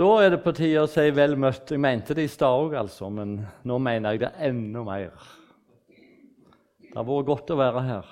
Da 0.00 0.06
er 0.24 0.30
det 0.32 0.38
på 0.40 0.52
tide 0.56 0.80
å 0.80 0.88
si 0.88 1.02
vel 1.12 1.34
møtt. 1.36 1.74
Jeg 1.74 1.80
mente 1.82 2.14
det 2.16 2.24
i 2.24 2.30
stad 2.32 2.56
òg, 2.56 2.72
altså, 2.80 3.10
men 3.12 3.34
nå 3.68 3.76
mener 3.84 4.14
jeg 4.14 4.22
det 4.22 4.30
enda 4.46 4.80
mer. 4.86 5.26
Det 6.86 6.96
har 6.96 7.04
vært 7.04 7.26
godt 7.28 7.52
å 7.52 7.58
være 7.60 7.82
her. 7.84 8.08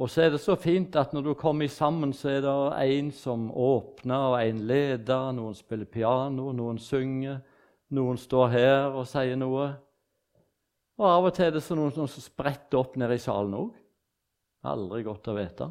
Og 0.00 0.08
så 0.08 0.22
er 0.24 0.32
det 0.32 0.40
så 0.40 0.56
fint 0.56 0.96
at 0.96 1.12
når 1.12 1.26
du 1.26 1.34
kommer 1.36 1.68
sammen, 1.68 2.14
så 2.16 2.30
er 2.32 2.40
det 2.46 2.54
en 2.86 3.10
som 3.12 3.50
åpner, 3.52 4.30
og 4.30 4.38
en 4.40 4.62
leder. 4.70 5.28
Noen 5.36 5.58
spiller 5.58 5.92
piano, 5.92 6.48
noen 6.56 6.80
synger, 6.80 7.42
noen 7.92 8.16
står 8.16 8.48
her 8.56 8.96
og 8.96 9.04
sier 9.12 9.36
noe. 9.36 9.68
Og 10.96 11.06
av 11.10 11.28
og 11.28 11.36
til 11.36 11.50
er 11.50 11.58
det 11.58 11.64
noen 11.76 11.92
som 11.98 12.08
spretter 12.08 12.80
opp 12.80 12.96
nede 12.96 13.20
i 13.20 13.20
salen 13.20 13.60
òg. 13.60 13.76
Aldri 14.72 15.04
godt 15.04 15.28
å 15.28 15.36
vite. 15.36 15.68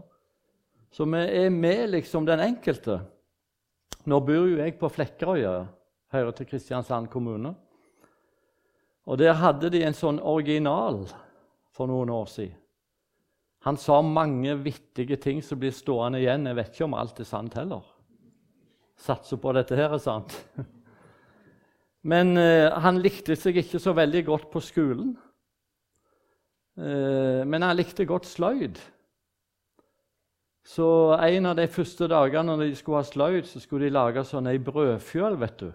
Så 0.94 1.10
vi 1.10 1.26
er 1.42 1.50
med 1.50 1.88
liksom 1.98 2.30
den 2.30 2.46
enkelte. 2.52 3.02
Nå 4.06 4.20
bor 4.22 4.46
jo 4.50 4.60
jeg 4.60 4.76
på 4.80 4.90
Flekkerøya, 4.92 5.54
hører 6.14 6.36
til 6.38 6.50
Kristiansand 6.50 7.10
kommune. 7.14 7.56
Og 9.06 9.18
der 9.22 9.38
hadde 9.38 9.72
de 9.74 9.82
en 9.86 9.98
sånn 9.98 10.20
original 10.22 11.04
for 11.76 11.90
noen 11.90 12.12
år 12.14 12.30
siden. 12.32 12.62
Han 13.66 13.80
sa 13.82 13.98
mange 14.06 14.54
vittige 14.62 15.18
ting 15.18 15.40
som 15.42 15.58
blir 15.58 15.74
stående 15.74 16.20
igjen. 16.22 16.46
Jeg 16.46 16.58
vet 16.60 16.76
ikke 16.76 16.86
om 16.86 16.98
alt 17.00 17.20
er 17.22 17.26
sant 17.26 17.56
heller. 17.58 17.82
Satser 19.02 19.40
på 19.42 19.50
at 19.50 19.64
dette 19.64 19.80
her 19.80 19.96
er 19.96 20.02
sant. 20.02 20.36
Men 22.12 22.36
eh, 22.38 22.70
han 22.70 23.02
likte 23.02 23.34
seg 23.34 23.58
ikke 23.58 23.82
så 23.82 23.96
veldig 23.98 24.22
godt 24.28 24.52
på 24.54 24.62
skolen. 24.62 25.16
Eh, 26.78 27.42
men 27.48 27.64
han 27.66 27.78
likte 27.80 28.06
godt 28.06 28.28
sløyd. 28.30 28.78
Så 30.66 30.88
en 31.22 31.46
av 31.46 31.60
de 31.60 31.68
første 31.70 32.08
dagene 32.10 32.56
når 32.56 32.72
de 32.72 32.76
skulle 32.80 33.04
ha 33.04 33.06
sløyd, 33.06 33.46
så 33.46 33.62
skulle 33.62 33.86
de 33.86 33.94
lage 33.94 34.24
sånn 34.26 34.50
ei 34.50 34.58
brødfjøl, 34.58 35.38
vet 35.38 35.60
du. 35.62 35.70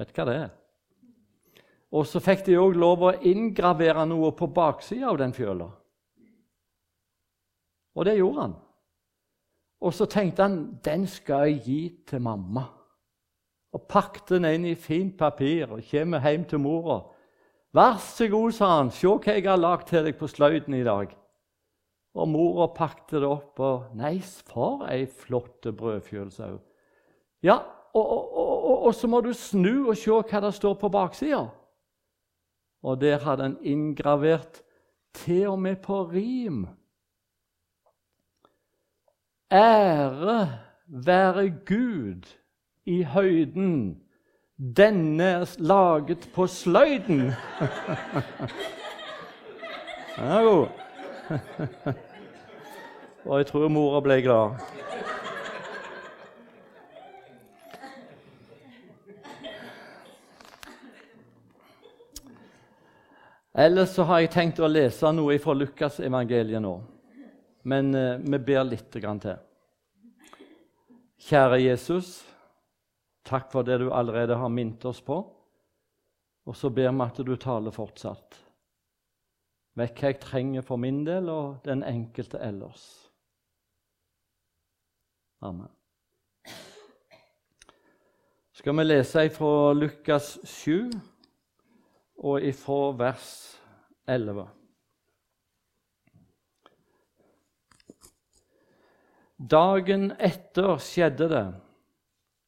Vet 0.00 0.10
du 0.10 0.18
hva 0.18 0.26
det 0.26 0.36
er? 0.40 0.52
Og 1.94 2.06
så 2.10 2.18
fikk 2.18 2.42
de 2.48 2.58
òg 2.58 2.74
lov 2.74 3.06
å 3.06 3.14
inngravere 3.30 4.02
noe 4.10 4.32
på 4.34 4.50
baksida 4.50 5.06
av 5.12 5.20
den 5.22 5.34
fjøla. 5.36 5.68
Og 7.94 8.08
det 8.08 8.16
gjorde 8.18 8.40
han. 8.42 8.56
Og 9.86 9.94
så 9.94 10.08
tenkte 10.10 10.42
han 10.42 10.58
den 10.82 11.06
skal 11.06 11.46
jeg 11.52 11.60
gi 11.62 11.80
til 12.10 12.24
mamma. 12.26 12.64
Og 13.74 13.86
pakket 13.90 14.34
den 14.34 14.48
inn 14.50 14.66
i 14.66 14.74
fint 14.78 15.14
papir 15.18 15.70
og 15.76 15.84
kommer 15.90 16.22
hjem 16.26 16.44
til 16.50 16.58
mora. 16.58 17.02
'Vær 17.74 17.98
så 17.98 18.28
god', 18.30 18.52
sa 18.52 18.66
han. 18.78 18.90
'Se 18.90 19.06
hva 19.06 19.34
jeg 19.34 19.46
har 19.46 19.56
lagd 19.56 19.86
til 19.86 20.04
deg 20.04 20.18
på 20.18 20.26
sløyden 20.26 20.74
i 20.74 20.84
dag.' 20.84 21.23
Og 22.14 22.28
mora 22.30 22.68
pakket 22.70 23.20
det 23.22 23.26
opp, 23.26 23.60
og 23.60 23.94
'Nei, 23.94 24.20
for 24.20 24.86
ei 24.86 25.06
flott 25.06 25.66
brødfjøl', 25.66 26.30
sa 26.30 26.50
hun. 26.50 26.60
Ja, 27.42 27.58
og, 27.94 28.06
og, 28.08 28.36
og, 28.36 28.84
og, 28.86 28.94
så 28.94 29.06
må 29.06 29.20
du 29.20 29.32
snu 29.32 29.88
og 29.88 29.96
se 29.96 30.10
hva 30.10 30.40
det 30.40 30.54
står 30.54 30.74
på 30.74 30.88
baksida. 30.88 31.48
Og 32.82 33.00
der 33.00 33.18
hadde 33.18 33.42
han 33.42 33.58
inngravert 33.62 34.62
til 35.14 35.48
og 35.48 35.58
med 35.58 35.76
på 35.76 36.02
rim 36.10 36.66
Ære 39.52 40.58
være 40.86 41.50
Gud 41.66 42.22
i 42.86 43.02
høyden. 43.02 44.02
Denne 44.76 45.24
er 45.24 45.56
laget 45.58 46.30
på 46.34 46.46
sløyden. 46.46 47.20
Den 50.16 50.30
er 50.30 50.42
god. 50.42 50.83
Og 53.24 53.38
jeg 53.40 53.46
tror 53.48 53.68
mora 53.72 54.00
ble 54.04 54.20
glad. 54.24 54.60
Ellers 63.54 63.94
så 63.94 64.02
har 64.02 64.18
jeg 64.20 64.32
tenkt 64.34 64.58
å 64.58 64.66
lese 64.68 65.12
noe 65.14 65.38
fra 65.38 65.54
Lukasevangeliet 65.54 66.62
nå. 66.62 66.74
Men 67.70 67.94
eh, 67.94 68.18
vi 68.18 68.38
ber 68.42 68.64
litt 68.66 68.90
til. 68.92 69.36
Kjære 71.24 71.60
Jesus, 71.62 72.08
takk 73.24 73.46
for 73.52 73.62
det 73.64 73.78
du 73.80 73.92
allerede 73.94 74.36
har 74.36 74.50
minnet 74.50 74.84
oss 74.90 75.00
på. 75.00 75.22
Og 76.44 76.56
så 76.58 76.68
ber 76.68 76.90
vi 76.90 77.06
at 77.06 77.22
du 77.24 77.36
taler 77.40 77.72
fortsatt. 77.72 78.42
Vet 79.74 79.98
hva 79.98 80.12
jeg 80.12 80.20
trenger 80.22 80.62
for 80.62 80.78
min 80.78 81.02
del 81.06 81.28
og 81.28 81.64
den 81.64 81.82
enkelte 81.82 82.38
ellers. 82.38 82.84
Amen. 85.42 85.68
Skal 88.54 88.76
vi 88.78 88.84
lese 88.84 89.28
fra 89.34 89.72
Lukas 89.74 90.38
7 90.44 90.90
og 92.22 92.42
ifra 92.42 92.92
vers 92.96 93.26
11. 94.06 94.46
Dagen 99.50 100.12
etter 100.22 100.78
skjedde 100.78 101.28
det 101.28 101.46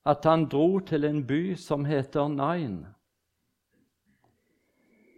at 0.06 0.24
han 0.24 0.46
dro 0.46 0.78
til 0.78 1.04
en 1.04 1.24
by 1.26 1.56
som 1.58 1.84
heter 1.84 2.28
Nain. 2.28 2.84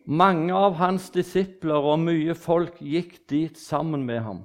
Mange 0.09 0.55
av 0.57 0.79
hans 0.81 1.11
disipler 1.13 1.85
og 1.85 2.01
mye 2.01 2.33
folk 2.33 2.79
gikk 2.81 3.19
dit 3.29 3.59
sammen 3.61 4.07
med 4.09 4.23
ham. 4.25 4.39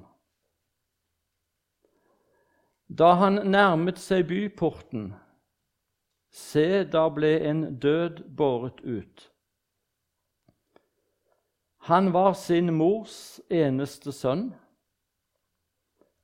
Da 2.88 3.14
han 3.16 3.40
nærmet 3.48 3.96
seg 3.98 4.26
byporten, 4.28 5.14
se, 6.28 6.84
da 6.84 7.06
ble 7.08 7.38
en 7.48 7.64
død 7.80 8.20
båret 8.36 8.84
ut. 8.84 9.30
Han 11.88 12.12
var 12.12 12.36
sin 12.36 12.68
mors 12.76 13.40
eneste 13.48 14.12
sønn 14.12 14.50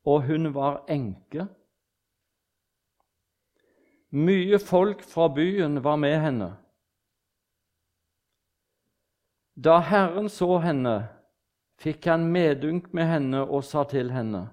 og 0.05 0.23
hun 0.29 0.55
var 0.55 0.83
enke. 0.89 1.47
Mye 4.11 4.59
folk 4.59 5.03
fra 5.07 5.29
byen 5.33 5.85
var 5.85 5.97
med 5.97 6.21
henne. 6.21 6.51
Da 9.61 9.77
Herren 9.85 10.31
så 10.33 10.55
henne, 10.65 10.95
fikk 11.81 12.07
han 12.09 12.23
medynk 12.33 12.95
med 12.97 13.09
henne 13.11 13.43
og 13.45 13.65
sa 13.67 13.83
til 13.89 14.09
henne, 14.15 14.47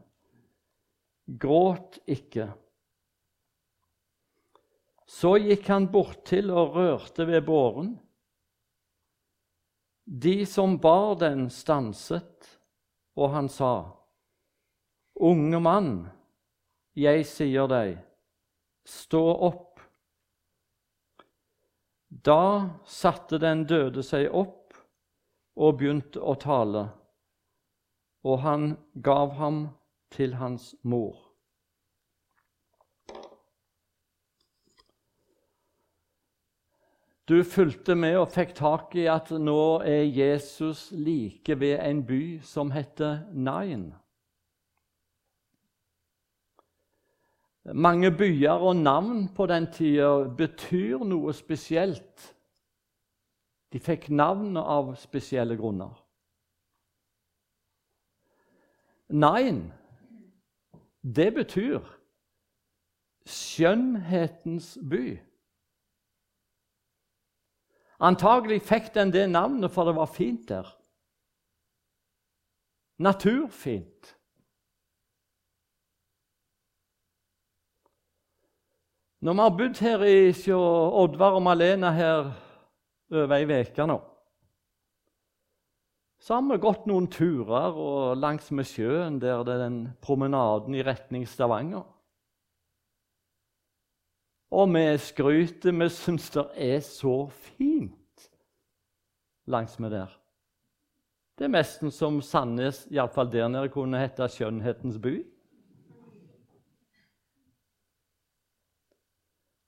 Gråt 1.27 1.99
ikke. 2.07 2.47
Så 5.07 5.33
gikk 5.43 5.69
han 5.71 5.87
borttil 5.91 6.51
og 6.51 6.75
rørte 6.75 7.27
ved 7.27 7.45
båren. 7.47 7.93
De 10.03 10.45
som 10.47 10.75
bar 10.79 11.15
den, 11.19 11.47
stanset, 11.51 12.51
og 13.15 13.31
han 13.35 13.47
sa, 13.51 13.73
Unge 15.19 15.59
mann, 15.63 15.91
jeg 16.95 17.23
sier 17.27 17.67
deg, 17.71 17.95
stå 18.87 19.23
opp. 19.51 19.81
Da 22.07 22.75
satte 22.87 23.39
den 23.39 23.63
døde 23.67 24.03
seg 24.03 24.31
opp 24.31 24.66
og 25.57 25.79
begynte 25.79 26.21
å 26.21 26.35
tale, 26.39 26.87
og 28.23 28.43
han 28.45 28.75
gav 29.03 29.33
ham 29.41 29.63
til 30.13 30.37
hans 30.37 30.75
mor. 30.83 31.27
Du 37.27 37.41
fulgte 37.43 37.95
med 37.95 38.15
og 38.21 38.29
fikk 38.31 38.53
tak 38.55 38.93
i 38.95 39.03
at 39.11 39.33
nå 39.35 39.81
er 39.83 40.05
Jesus 40.05 40.93
like 40.95 41.57
ved 41.59 41.75
en 41.83 42.05
by 42.07 42.21
som 42.39 42.71
heter 42.71 43.25
Nain. 43.33 43.89
Mange 47.73 48.13
byer 48.15 48.63
og 48.63 48.77
navn 48.79 49.25
på 49.35 49.45
den 49.51 49.67
tida 49.75 50.23
betyr 50.37 51.03
noe 51.03 51.33
spesielt. 51.35 52.29
De 53.77 53.81
fikk 53.85 54.07
navn 54.09 54.55
av 54.57 54.95
spesielle 54.97 55.53
grunner. 55.53 55.91
Nein, 59.13 59.59
det 61.05 61.27
betyr 61.35 61.83
skjønnhetens 63.29 64.71
by. 64.81 65.19
Antagelig 68.01 68.63
fikk 68.65 68.89
den 68.97 69.13
det 69.13 69.27
navnet 69.29 69.69
for 69.77 69.85
det 69.85 69.93
var 69.99 70.09
fint 70.09 70.49
der. 70.49 70.73
Naturfint. 72.97 74.17
Når 79.21 79.37
vi 79.37 79.45
har 79.45 79.55
bodd 79.61 79.85
her 79.85 80.09
i 80.09 80.51
Oddvar 80.57 81.37
og 81.37 81.45
Malena 81.45 81.93
her 81.93 82.33
over 83.11 83.35
ei 83.37 83.61
uke 83.63 83.87
nå, 83.87 83.97
så 86.19 86.35
har 86.35 86.47
vi 86.49 86.57
gått 86.59 86.87
noen 86.89 87.05
turer 87.13 87.77
og 87.77 88.17
langs 88.17 88.49
med 88.51 88.67
sjøen, 88.67 89.19
der 89.21 89.43
det 89.45 89.53
er 89.53 89.63
den 89.67 89.77
promenaden 90.03 90.75
i 90.75 90.83
retning 90.83 91.27
Stavanger. 91.29 91.85
Og 94.51 94.69
vi 94.73 94.83
skryter, 95.03 95.75
vi 95.75 95.89
syns 95.93 96.29
det 96.33 96.45
er 96.55 96.79
så 96.83 97.27
fint 97.29 98.29
langsmed 99.47 99.91
der. 99.93 100.11
Det 101.37 101.45
er 101.45 101.53
nesten 101.53 101.93
som 101.93 102.17
Sandnes, 102.25 102.85
iallfall 102.89 103.29
der 103.31 103.47
nede, 103.47 103.69
kunne 103.69 103.99
hete 104.01 104.25
'Skjønnhetens 104.27 104.97
by'. 104.97 105.25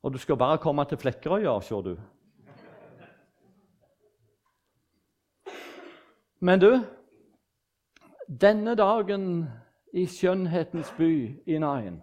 Og 0.01 0.13
du 0.13 0.17
skal 0.17 0.37
bare 0.37 0.57
komme 0.57 0.85
til 0.85 0.97
Flekkerøya, 0.97 1.59
ser 1.61 1.81
du. 1.81 1.97
Men 6.39 6.59
du, 6.59 6.71
denne 8.41 8.75
dagen 8.79 9.49
i 9.93 10.05
skjønnhetens 10.07 10.91
by 10.97 11.11
i 11.49 11.57
Nain 11.59 11.99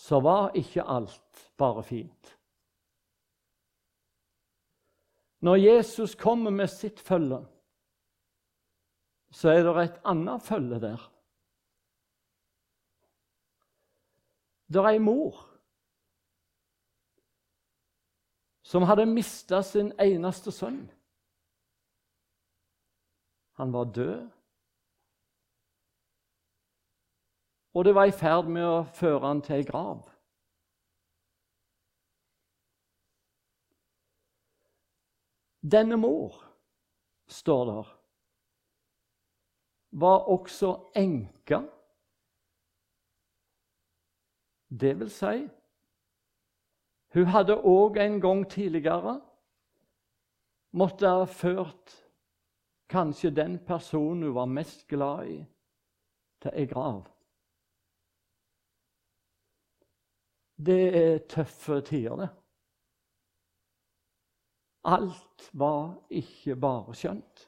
så 0.00 0.18
var 0.24 0.56
ikke 0.56 0.82
alt 0.88 1.42
bare 1.60 1.82
fint. 1.84 2.36
Når 5.40 5.56
Jesus 5.56 6.14
kommer 6.14 6.50
med 6.50 6.66
sitt 6.72 7.00
følge, 7.00 7.44
så 9.30 9.52
er 9.52 9.62
det 9.62 9.76
et 9.82 10.00
annet 10.04 10.42
følge 10.42 10.80
der. 10.80 11.04
Det 14.72 14.80
er 14.80 14.88
ei 14.88 14.98
mor 14.98 15.46
som 18.62 18.86
hadde 18.86 19.06
mista 19.06 19.62
sin 19.66 19.92
eneste 19.98 20.52
sønn. 20.54 20.84
Han 23.60 23.72
var 23.72 23.84
død. 23.84 24.30
Og 27.74 27.84
det 27.84 27.94
var 27.94 28.04
i 28.08 28.14
ferd 28.16 28.48
med 28.48 28.64
å 28.64 28.78
føre 28.96 29.20
han 29.26 29.42
til 29.44 29.58
ei 29.58 29.66
grav. 29.68 30.00
Denne 35.76 36.00
mor, 36.00 36.40
står 37.28 37.64
der, 37.68 37.92
var 40.00 40.24
også 40.32 40.74
enke. 40.96 41.60
Det 44.80 44.98
vil 44.98 45.10
si 45.12 45.48
Hun 47.12 47.26
hadde 47.36 47.60
òg 47.60 48.00
en 48.00 48.20
gang 48.20 48.46
tidligere 48.48 49.18
måtte 50.72 51.10
ha 51.10 51.26
ført 51.26 52.00
kanskje 52.90 53.30
den 53.30 53.58
personen 53.66 54.22
hun 54.22 54.34
var 54.34 54.46
mest 54.50 54.86
glad 54.88 55.28
i, 55.30 55.38
til 56.42 56.56
ei 56.58 56.66
grav. 56.66 57.04
Det 60.60 60.82
er 60.96 61.22
tøffe 61.30 61.80
tider, 61.86 62.16
det. 62.16 62.28
Alt 64.84 65.50
var 65.52 65.94
ikke 66.10 66.56
bare 66.56 66.94
skjønt. 66.96 67.46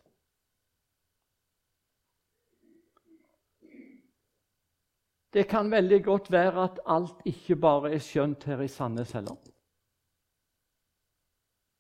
Det 5.33 5.47
kan 5.49 5.71
veldig 5.71 6.05
godt 6.05 6.31
være 6.33 6.65
at 6.65 6.81
alt 6.87 7.25
ikke 7.25 7.57
bare 7.57 7.95
er 7.95 8.05
skjønt 8.05 8.45
her 8.45 8.61
i 8.61 8.69
Sandnes 8.69 9.13
heller. 9.17 9.37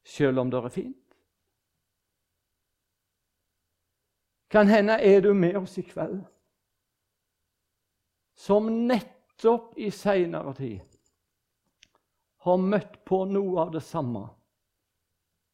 Selv 0.08 0.40
om 0.40 0.50
det 0.50 0.64
er 0.64 0.68
fint. 0.72 1.01
Kan 4.52 4.68
hende 4.68 4.98
er 5.00 5.20
du 5.20 5.32
med 5.34 5.56
oss 5.56 5.78
i 5.80 5.82
kveld 5.86 6.20
som 8.36 8.68
nettopp 8.88 9.78
i 9.80 9.90
seinere 9.94 10.52
tid 10.58 10.98
har 12.44 12.58
møtt 12.60 12.98
på 13.08 13.22
noe 13.30 13.60
av 13.62 13.72
det 13.72 13.80
samme 13.86 14.26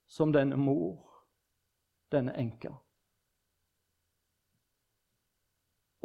som 0.09 0.33
denne 0.33 0.57
mor, 0.57 0.97
denne 2.11 2.33
enka. 2.41 2.73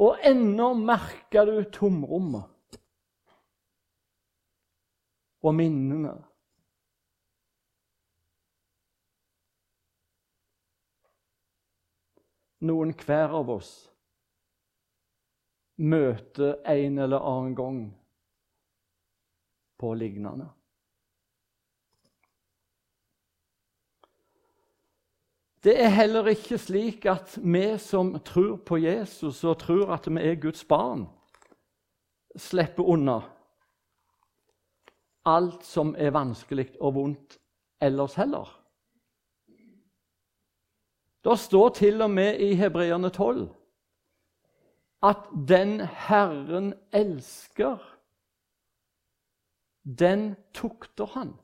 Og 0.04 0.20
ennå 0.26 0.74
merker 0.76 1.48
du 1.48 1.62
tomrommet 1.72 2.78
og 5.44 5.56
minnene 5.56 6.14
noen 12.64 12.94
hver 13.04 13.34
av 13.36 13.50
oss 13.54 13.72
møter 15.76 16.60
en 16.70 16.98
eller 17.02 17.24
annen 17.26 17.54
gang 17.58 17.80
på 19.80 19.94
lignende. 19.98 20.46
Det 25.64 25.74
er 25.80 25.94
heller 25.96 26.28
ikke 26.28 26.58
slik 26.60 27.06
at 27.08 27.38
vi 27.40 27.66
som 27.80 28.12
tror 28.20 28.58
på 28.68 28.78
Jesus 28.82 29.40
og 29.48 29.58
tror 29.62 29.94
at 29.96 30.08
vi 30.10 30.20
er 30.20 30.40
Guds 30.40 30.64
barn, 30.68 31.06
slipper 32.36 32.84
unna 32.84 33.22
alt 35.24 35.64
som 35.64 35.94
er 35.96 36.12
vanskelig 36.12 36.68
og 36.80 36.94
vondt 36.98 37.38
ellers 37.80 38.16
heller. 38.20 38.50
Det 41.24 41.38
står 41.38 41.68
til 41.68 42.02
og 42.02 42.10
med 42.10 42.40
i 42.40 42.54
Hebreerne 42.54 43.10
12 43.10 43.48
at 45.04 45.16
den 45.48 45.80
Herren 45.80 46.74
elsker, 46.92 47.78
den 49.98 50.36
tukter 50.54 51.06
han. 51.06 51.34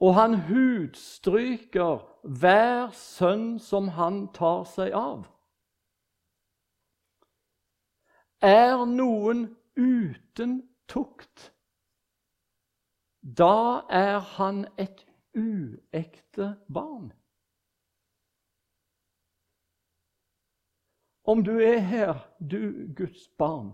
Og 0.00 0.14
han 0.14 0.34
hudstryker 0.34 2.04
hver 2.22 2.90
sønn 2.92 3.56
som 3.58 3.88
han 3.96 4.26
tar 4.36 4.66
seg 4.68 4.92
av. 4.92 5.24
Er 8.44 8.84
noen 8.84 9.46
uten 9.80 10.60
tukt, 10.92 11.48
da 13.22 13.82
er 13.88 14.20
han 14.36 14.66
et 14.78 15.07
uekte 15.38 16.56
barn. 16.74 17.12
Om 21.24 21.44
du 21.44 21.58
er 21.60 21.78
her, 21.78 22.14
du 22.50 22.94
Guds 22.96 23.28
barn, 23.28 23.72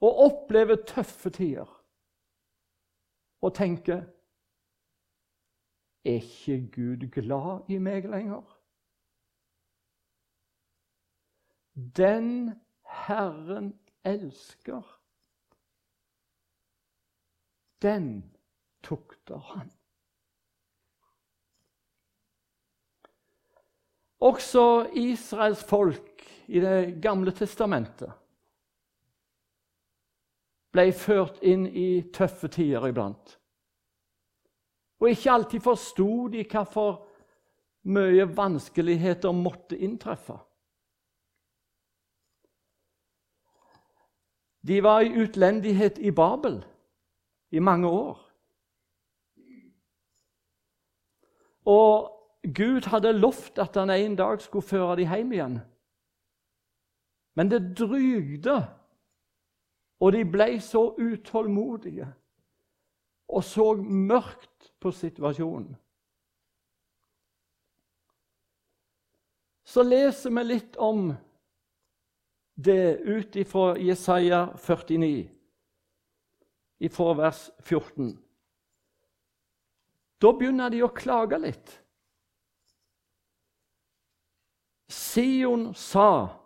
og 0.00 0.18
opplever 0.26 0.76
tøffe 0.86 1.30
tider 1.30 1.82
og 3.40 3.54
tenker 3.54 4.04
Er 6.04 6.12
ikke 6.22 6.70
Gud 6.74 7.08
glad 7.10 7.70
i 7.70 7.78
meg 7.78 8.04
lenger? 8.06 8.44
Den 11.96 12.28
Herren 12.86 13.72
elsker, 14.04 14.82
den 17.82 18.35
tukter 18.86 19.42
han. 19.50 19.72
Også 24.26 24.86
Israels 24.96 25.64
folk 25.64 26.22
i 26.46 26.60
Det 26.62 27.02
gamle 27.02 27.34
testamentet 27.34 28.12
ble 30.76 30.92
ført 30.92 31.40
inn 31.42 31.66
i 31.66 32.04
tøffe 32.12 32.48
tider 32.52 32.84
iblant. 32.88 33.36
Og 35.00 35.10
ikke 35.10 35.32
alltid 35.32 35.64
forsto 35.64 36.28
de 36.32 36.44
hvorfor 36.44 37.00
mye 37.92 38.26
vanskeligheter 38.36 39.32
måtte 39.32 39.78
inntreffe. 39.78 40.36
De 44.66 44.80
var 44.82 45.00
i 45.06 45.14
utlendighet 45.22 45.98
i 45.98 46.10
Babel 46.10 46.60
i 47.50 47.58
mange 47.58 47.88
år. 47.88 48.25
Og 51.66 52.12
Gud 52.54 52.86
hadde 52.90 53.12
lovt 53.12 53.58
at 53.58 53.76
han 53.76 53.90
en 53.90 54.16
dag 54.16 54.40
skulle 54.40 54.66
føre 54.66 54.96
dem 54.96 55.10
hjem 55.10 55.32
igjen. 55.32 55.56
Men 57.36 57.50
det 57.50 57.74
drygde, 57.78 58.56
og 60.00 60.12
de 60.12 60.22
ble 60.24 60.60
så 60.60 60.88
utålmodige 60.98 62.06
og 63.28 63.44
så 63.44 63.72
mørkt 63.82 64.70
på 64.80 64.92
situasjonen. 64.94 65.74
Så 69.66 69.82
leser 69.82 70.30
vi 70.30 70.44
litt 70.46 70.76
om 70.78 71.10
det 72.54 73.00
ut 73.02 73.36
ifra 73.36 73.74
Jesaja 73.82 74.46
49, 74.56 75.26
ifra 76.86 77.16
vers 77.18 77.50
14. 77.60 78.14
Da 80.22 80.32
begynner 80.32 80.72
de 80.72 80.82
å 80.84 80.92
klage 80.96 81.38
litt. 81.40 81.74
Sion 84.88 85.74
sa, 85.74 86.38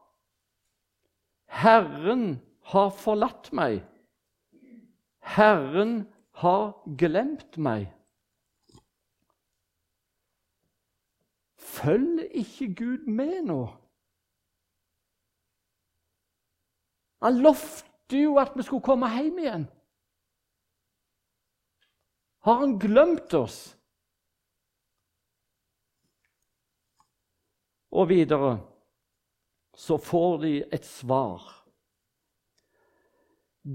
'Herren 1.46 2.40
har 2.72 2.90
forlatt 2.90 3.52
meg. 3.52 3.82
Herren 5.20 6.06
har 6.32 6.72
glemt 6.96 7.58
meg. 7.58 7.90
Følger 11.56 12.26
ikke 12.32 12.74
Gud 12.74 13.06
med 13.06 13.42
nå? 13.50 13.60
Han 17.22 17.42
lovte 17.44 18.16
jo 18.16 18.38
at 18.40 18.56
vi 18.56 18.64
skulle 18.64 18.84
komme 18.84 19.08
hjem 19.12 19.38
igjen. 19.38 19.66
Har 22.40 22.54
han 22.54 22.78
glemt 22.78 23.34
oss? 23.34 23.76
Og 27.90 28.08
videre 28.08 28.58
så 29.76 29.98
får 29.98 30.38
de 30.44 30.52
et 30.72 30.86
svar. 30.86 31.42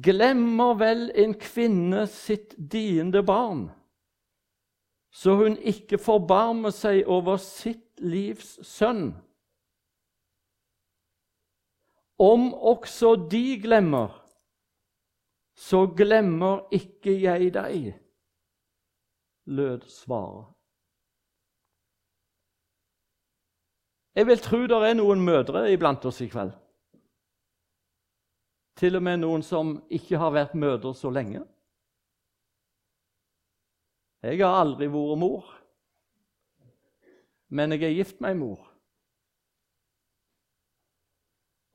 Glemmer 0.06 0.74
vel 0.80 1.04
en 1.14 1.36
kvinne 1.38 2.06
sitt 2.10 2.56
diende 2.58 3.22
barn, 3.26 3.68
så 5.14 5.36
hun 5.40 5.58
ikke 5.62 6.00
forbarmer 6.02 6.74
seg 6.74 7.06
over 7.06 7.38
sitt 7.42 8.02
livs 8.02 8.58
sønn? 8.66 9.12
Om 12.18 12.50
også 12.54 13.14
de 13.30 13.60
glemmer, 13.62 14.10
så 15.56 15.86
glemmer 15.98 16.66
ikke 16.74 17.14
jeg 17.22 17.54
deg 17.54 17.94
lød 19.46 19.88
svaret. 19.90 20.52
Jeg 24.16 24.28
vil 24.28 24.40
tro 24.40 24.62
det 24.64 24.78
er 24.88 24.96
noen 24.96 25.20
mødre 25.20 25.66
iblant 25.74 26.06
oss 26.08 26.22
i 26.24 26.30
kveld. 26.32 26.54
Til 28.80 28.96
og 28.96 29.04
med 29.04 29.20
noen 29.24 29.44
som 29.44 29.76
ikke 29.92 30.20
har 30.20 30.32
vært 30.36 30.56
mødre 30.56 30.94
så 30.96 31.12
lenge. 31.12 31.44
Jeg 34.24 34.40
har 34.40 34.62
aldri 34.64 34.88
vært 34.90 35.20
mor, 35.22 35.52
men 37.54 37.76
jeg 37.76 37.84
er 37.84 37.98
gift 38.00 38.24
med 38.24 38.34
ei 38.34 38.40
mor. 38.40 38.64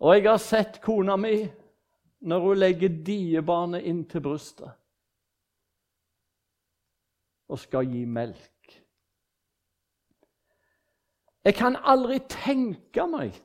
Og 0.00 0.16
jeg 0.16 0.26
har 0.26 0.40
sett 0.40 0.80
kona 0.82 1.16
mi 1.20 1.44
når 2.24 2.44
hun 2.46 2.58
legger 2.58 3.00
diebarnet 3.04 3.84
inn 3.84 4.02
til 4.08 4.24
brystet 4.24 4.79
og 7.50 7.58
skal 7.58 7.88
gi 7.90 8.04
melk. 8.04 8.50
Jeg 11.44 11.56
kan 11.56 11.76
aldri 11.76 12.20
tenke 12.28 13.06
meg 13.08 13.36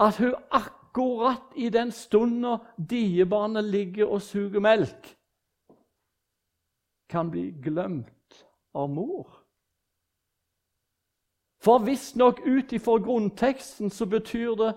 at 0.00 0.18
hun 0.20 0.34
akkurat 0.50 1.56
i 1.56 1.68
den 1.72 1.92
stunda 1.92 2.58
diebarnet 2.76 3.64
ligger 3.64 4.12
og 4.12 4.22
suger 4.22 4.60
melk, 4.60 5.16
kan 7.10 7.30
bli 7.30 7.50
glemt 7.62 8.44
av 8.74 8.90
mor. 8.92 9.40
For 11.60 11.82
visstnok 11.84 12.40
ut 12.46 12.72
ifra 12.72 12.96
grunnteksten 13.02 13.90
så 13.92 14.06
betyr 14.08 14.54
det 14.56 14.70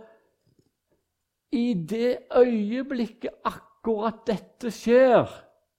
i 1.54 1.74
det 1.74 2.18
øyeblikket 2.36 3.44
akkurat 3.46 4.24
dette 4.28 4.72
skjer, 4.74 5.30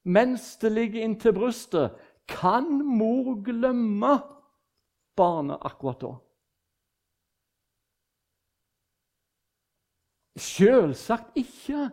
mens 0.04 0.56
det 0.56 0.73
ligger 0.73 1.02
inntil 1.02 1.32
brystet, 1.32 1.94
kan 2.28 2.68
mor 2.84 3.42
glemme 3.44 4.18
barnet 5.16 5.58
akkurat 5.61 6.00
da? 6.00 6.12
Selvsagt 10.37 11.37
ikke. 11.38 11.90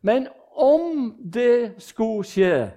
Men 0.00 0.28
om 0.56 1.16
det 1.32 1.82
skulle 1.82 2.24
skje, 2.24 2.70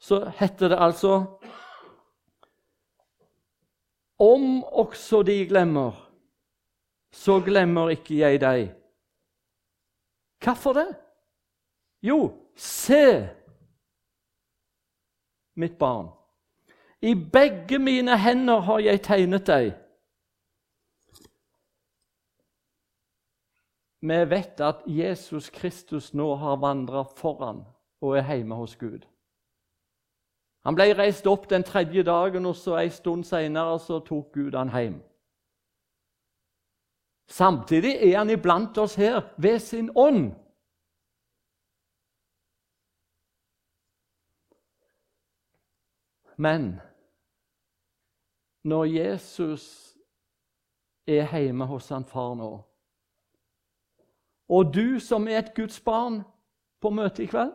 så 0.00 0.24
heter 0.40 0.68
det 0.68 0.78
altså 0.80 1.24
Om 4.20 4.64
også 4.64 5.22
de 5.22 5.46
glemmer, 5.48 6.10
så 7.12 7.40
glemmer 7.40 7.88
ikke 7.88 8.18
jeg 8.18 8.40
deg. 8.40 8.79
Hvorfor 10.44 10.72
det? 10.72 10.96
Jo, 12.02 12.32
se, 12.56 13.28
mitt 15.54 15.78
barn, 15.78 16.08
i 17.02 17.14
begge 17.14 17.78
mine 17.78 18.18
hender 18.18 18.60
har 18.60 18.78
jeg 18.78 19.02
tegnet 19.02 19.46
deg. 19.46 19.72
Vi 24.00 24.16
vet 24.30 24.60
at 24.60 24.80
Jesus 24.86 25.50
Kristus 25.50 26.14
nå 26.14 26.34
har 26.34 26.56
vandra 26.56 27.02
foran 27.16 27.64
og 28.00 28.16
er 28.16 28.24
hjemme 28.34 28.56
hos 28.56 28.76
Gud. 28.76 29.04
Han 30.64 30.76
ble 30.76 30.92
reist 30.96 31.26
opp 31.28 31.50
den 31.50 31.64
tredje 31.64 32.02
dagen, 32.04 32.46
og 32.46 32.56
så 32.56 32.76
en 32.80 32.90
stund 32.90 33.24
senere 33.24 34.00
tok 34.04 34.32
Gud 34.32 34.56
han 34.56 34.72
hjem. 34.72 35.00
Samtidig 37.30 37.94
er 37.94 38.18
han 38.18 38.30
iblant 38.30 38.78
oss 38.78 38.96
her 38.98 39.22
ved 39.38 39.58
sin 39.58 39.90
ånd. 39.94 40.32
Men 46.36 46.80
når 48.64 48.84
Jesus 48.84 49.96
er 51.06 51.38
hjemme 51.38 51.66
hos 51.70 51.88
han 51.88 52.04
far 52.04 52.34
nå, 52.34 52.50
og 54.50 54.74
du 54.74 54.98
som 54.98 55.28
er 55.28 55.38
et 55.38 55.52
Guds 55.54 55.78
barn 55.80 56.22
på 56.82 56.90
møtet 56.90 57.24
i 57.24 57.30
kveld 57.30 57.52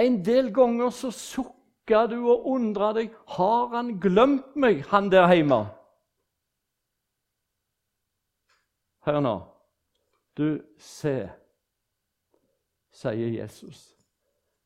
En 0.00 0.20
del 0.24 0.52
ganger 0.54 0.94
så 0.94 1.10
sukker 1.10 2.06
du 2.06 2.20
og 2.22 2.46
undrer 2.46 2.94
deg 2.94 3.14
har 3.34 3.66
han 3.74 3.96
glemt 4.00 4.54
meg, 4.54 4.84
han 4.86 5.10
der 5.10 5.26
hjemme. 5.34 5.64
Hør 9.06 9.20
nå. 9.20 9.36
Du, 10.36 10.60
se, 10.78 11.14
sier 12.92 13.32
Jesus. 13.34 13.80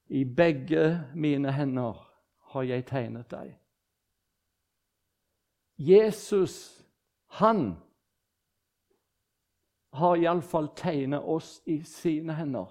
I 0.06 0.24
begge 0.24 1.04
mine 1.14 1.52
hender 1.52 2.00
har 2.52 2.66
jeg 2.68 2.86
tegnet 2.86 3.30
deg. 3.30 3.54
Jesus, 5.78 6.84
han 7.40 7.74
har 9.94 10.18
iallfall 10.18 10.68
tegnet 10.76 11.22
oss 11.22 11.56
i 11.70 11.80
sine 11.86 12.34
hender. 12.38 12.68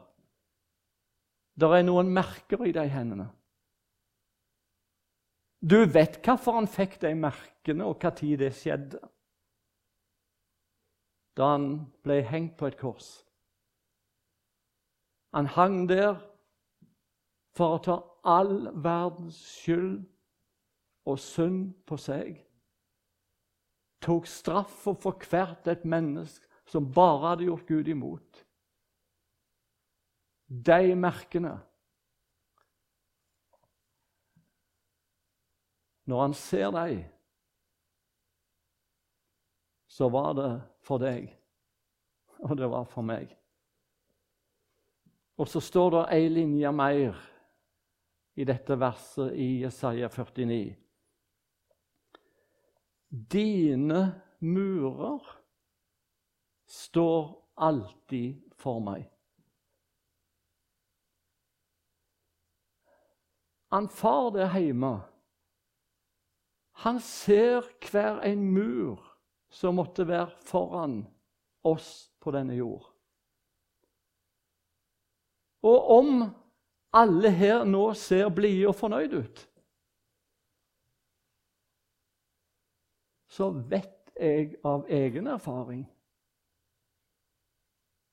Det 1.59 1.69
er 1.69 1.85
noen 1.85 2.11
merker 2.13 2.63
i 2.65 2.73
de 2.75 2.85
hendene. 2.89 3.27
Du 5.63 5.85
vet 5.87 6.17
hvorfor 6.25 6.57
han 6.57 6.67
fikk 6.67 6.97
de 7.01 7.13
merkene, 7.15 7.85
og 7.87 8.03
når 8.03 8.37
det 8.41 8.51
skjedde. 8.57 8.99
Da 11.37 11.53
han 11.55 11.67
ble 12.05 12.21
hengt 12.27 12.57
på 12.57 12.69
et 12.69 12.77
kors. 12.77 13.23
Han 15.33 15.49
hang 15.49 15.87
der 15.89 16.19
for 17.57 17.77
å 17.77 17.81
ta 17.81 17.97
all 18.23 18.69
verdens 18.85 19.39
skyld 19.57 20.03
og 21.09 21.19
synd 21.19 21.73
på 21.89 21.97
seg. 21.97 22.37
Tok 24.03 24.27
straffa 24.29 24.93
for 24.99 25.25
hvert 25.29 25.67
et 25.71 25.85
menneske 25.87 26.47
som 26.69 26.91
bare 26.93 27.33
hadde 27.33 27.47
gjort 27.47 27.67
Gud 27.67 27.89
imot. 27.91 28.43
De 30.47 30.95
merkene 30.95 31.59
Når 36.03 36.21
han 36.21 36.33
ser 36.35 36.71
dem, 36.75 37.03
så 39.87 40.09
var 40.11 40.33
det 40.35 40.72
for 40.83 41.01
deg, 41.01 41.29
og 42.43 42.57
det 42.59 42.69
var 42.69 42.87
for 42.89 43.05
meg. 43.05 43.31
Og 45.39 45.47
så 45.49 45.61
står 45.63 45.89
det 45.95 46.03
ei 46.17 46.27
linje 46.29 46.71
mer 46.75 47.17
i 48.35 48.45
dette 48.45 48.77
verset 48.79 49.33
i 49.37 49.63
Jesaja 49.63 50.09
49. 50.09 50.75
Dine 53.09 54.03
murer 54.39 55.25
står 56.69 57.33
alltid 57.57 58.41
for 58.57 58.81
meg. 58.81 59.07
Han 63.73 63.89
far 63.89 64.29
der 64.35 64.53
hjemme, 64.59 64.99
han 66.83 66.99
ser 66.99 67.65
hver 67.89 68.21
en 68.21 68.51
mur 68.53 69.12
som 69.53 69.77
måtte 69.77 70.07
være 70.09 70.31
foran 70.41 71.03
oss 71.63 72.09
på 72.19 72.33
denne 72.33 72.55
jord. 72.57 72.87
Og 75.63 75.89
om 75.97 76.23
alle 76.93 77.31
her 77.31 77.63
nå 77.65 77.85
ser 77.97 78.31
blide 78.33 78.67
og 78.71 78.75
fornøyde 78.75 79.21
ut, 79.23 79.43
så 83.33 83.49
vet 83.49 84.11
jeg 84.19 84.57
av 84.65 84.85
egen 84.93 85.29
erfaring. 85.31 85.85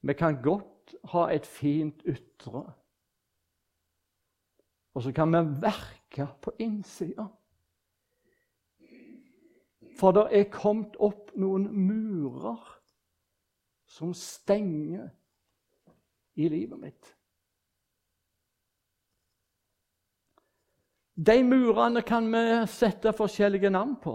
Vi 0.01 0.17
kan 0.17 0.39
godt 0.41 0.95
ha 1.13 1.27
et 1.33 1.49
fint 1.49 2.01
ytre, 2.09 2.63
og 4.95 5.05
så 5.05 5.13
kan 5.15 5.33
vi 5.35 5.43
verke 5.63 6.31
på 6.43 6.55
innsida. 6.59 7.27
For 10.01 10.17
det 10.17 10.29
er 10.33 10.53
kommet 10.53 10.95
opp 10.97 11.35
noen 11.37 11.67
murer 11.77 12.61
som 13.91 14.15
stenger 14.17 15.11
i 16.41 16.49
livet 16.49 16.81
mitt. 16.81 17.11
De 21.21 21.43
murene 21.45 22.01
kan 22.07 22.31
vi 22.33 22.45
sette 22.71 23.13
forskjellige 23.13 23.69
navn 23.71 23.99
på. 24.01 24.15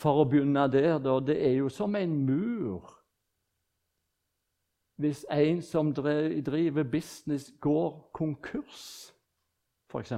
For 0.00 0.22
å 0.22 0.28
begynne 0.28 0.64
der, 0.72 0.96
da. 1.02 1.18
Det 1.20 1.36
er 1.36 1.58
jo 1.58 1.68
som 1.72 1.96
en 1.98 2.14
mur. 2.24 2.94
Hvis 4.96 5.26
en 5.28 5.60
som 5.60 5.92
driver 5.92 6.86
business, 6.88 7.50
går 7.60 8.08
konkurs, 8.16 9.12
f.eks. 9.96 10.12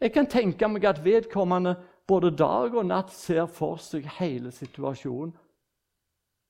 Jeg 0.00 0.12
kan 0.12 0.26
tenke 0.28 0.68
meg 0.68 0.84
at 0.84 1.04
vedkommende 1.04 1.76
både 2.06 2.30
dag 2.36 2.74
og 2.76 2.84
natt 2.86 3.12
ser 3.14 3.46
for 3.48 3.80
seg 3.80 4.04
hele 4.18 4.52
situasjonen. 4.52 5.32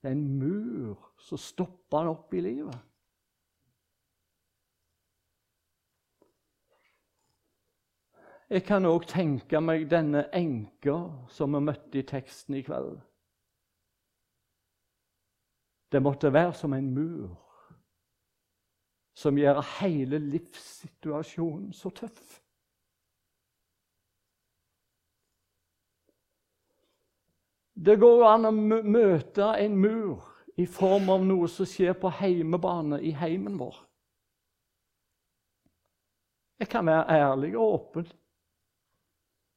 Det 0.03 0.11
er 0.11 0.17
en 0.17 0.27
mur 0.39 0.99
som 1.23 1.41
stopper 1.41 2.03
han 2.03 2.11
opp 2.11 2.35
i 2.35 2.43
livet. 2.45 2.75
Jeg 8.51 8.67
kan 8.69 8.85
òg 8.85 9.07
tenke 9.09 9.61
meg 9.65 9.87
denne 9.89 10.27
enka 10.37 10.99
som 11.33 11.57
vi 11.57 11.63
møtte 11.65 11.99
i 11.99 12.05
teksten 12.07 12.59
i 12.59 12.63
kveld. 12.67 12.99
Det 15.95 16.03
måtte 16.03 16.33
være 16.35 16.53
som 16.59 16.75
en 16.77 16.91
mur 16.93 17.33
som 19.15 19.39
gjør 19.39 19.63
hele 19.79 20.19
livssituasjonen 20.19 21.73
så 21.77 21.91
tøff. 21.95 22.41
Det 27.75 27.97
går 27.99 28.23
an 28.29 28.49
å 28.49 28.53
møte 28.55 29.49
en 29.59 29.79
mur 29.79 30.23
i 30.57 30.67
form 30.71 31.09
av 31.11 31.25
noe 31.27 31.49
som 31.51 31.67
skjer 31.67 31.97
på 31.99 32.13
heimebane 32.21 33.01
i 33.03 33.11
heimen 33.19 33.59
vår. 33.59 33.81
Jeg 36.63 36.71
kan 36.71 36.87
være 36.87 37.17
ærlig 37.19 37.51
og 37.59 37.73
åpen. 37.75 38.07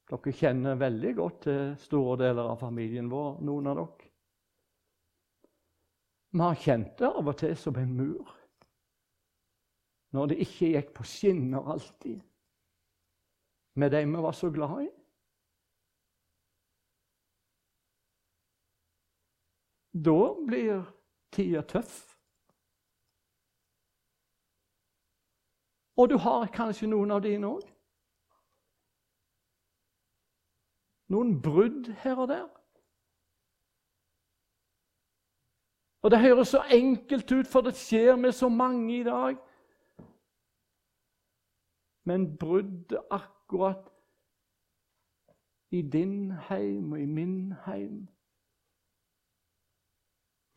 Dere 0.08 0.32
kjenner 0.34 0.80
veldig 0.80 1.12
godt 1.14 1.42
til 1.46 1.62
store 1.78 2.16
deler 2.24 2.50
av 2.50 2.58
familien 2.62 3.10
vår, 3.12 3.38
noen 3.44 3.70
av 3.70 3.78
dere. 3.78 4.10
Vi 6.32 6.42
har 6.42 6.58
kjent 6.60 6.98
det 6.98 7.08
av 7.08 7.30
og 7.30 7.38
til 7.38 7.54
som 7.56 7.78
en 7.80 7.94
mur. 7.96 8.37
Når 10.12 10.26
det 10.26 10.38
ikke 10.44 10.72
gikk 10.72 10.92
på 10.96 11.04
skinner 11.04 11.72
alltid 11.72 12.20
med 13.78 13.90
dem 13.90 14.14
vi 14.14 14.22
var 14.22 14.32
så 14.32 14.50
glad 14.50 14.82
i. 14.82 14.88
Da 19.94 20.20
blir 20.46 20.84
tida 21.32 21.62
tøff. 21.62 22.04
Og 25.98 26.10
du 26.10 26.16
har 26.18 26.46
kanskje 26.54 26.86
noen 26.86 27.10
av 27.10 27.22
dine 27.22 27.46
òg. 27.46 27.66
noen 31.08 31.40
brudd 31.42 31.88
her 32.02 32.16
og 32.16 32.28
der. 32.28 32.48
Og 36.02 36.10
Det 36.10 36.20
høres 36.20 36.48
så 36.48 36.62
enkelt 36.70 37.32
ut, 37.32 37.46
for 37.46 37.60
det 37.60 37.74
skjer 37.76 38.16
med 38.16 38.32
så 38.32 38.48
mange 38.48 39.00
i 39.00 39.02
dag. 39.02 39.36
Men 42.08 42.24
bruddet 42.40 42.94
akkurat 43.10 43.90
i 45.70 45.82
din 45.82 46.30
heim 46.48 46.92
og 46.92 47.00
i 47.00 47.06
min 47.06 47.52
heim 47.66 48.06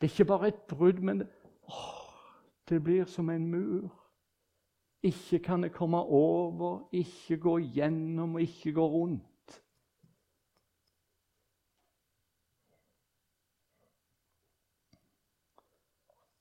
Det 0.02 0.08
er 0.08 0.14
ikke 0.14 0.26
bare 0.26 0.48
et 0.48 0.62
brudd, 0.70 1.02
men 1.02 1.22
åh, 1.68 2.32
det 2.70 2.84
blir 2.84 3.06
som 3.06 3.30
en 3.30 3.48
mur. 3.48 3.92
Ikke 5.04 5.40
kan 5.40 5.64
det 5.64 5.74
komme 5.74 5.98
over, 5.98 6.88
ikke 6.92 7.38
gå 7.38 7.60
gjennom 7.60 8.36
og 8.36 8.42
ikke 8.42 8.74
gå 8.74 8.88
rundt. 8.88 9.28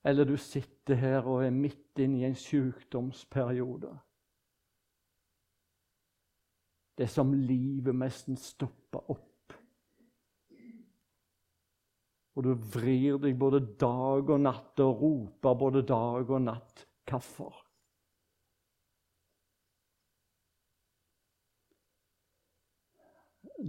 eller 0.03 0.23
du 0.23 0.37
sitter 0.37 0.95
her 0.95 1.19
og 1.19 1.45
er 1.45 1.49
midt 1.49 1.99
inne 1.99 2.19
i 2.19 2.25
en 2.25 2.35
sykdomsperiode. 2.35 3.99
Det 7.01 7.07
er 7.07 7.13
som 7.15 7.31
livet 7.33 7.95
nesten 7.97 8.35
stopper 8.37 9.07
opp. 9.09 9.53
Og 12.37 12.45
du 12.45 12.51
vrir 12.75 13.17
deg 13.23 13.39
både 13.41 13.63
dag 13.81 14.29
og 14.29 14.43
natt 14.43 14.83
og 14.85 15.01
roper 15.01 15.57
både 15.63 15.81
dag 15.89 16.29
og 16.29 16.45
natt 16.45 16.85
'Hvorfor?' 17.09 17.57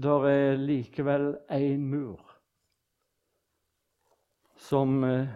Der 0.04 0.28
er 0.34 0.60
likevel 0.66 1.26
én 1.48 1.88
mur 1.88 2.20
som 4.56 5.04
eh, 5.04 5.26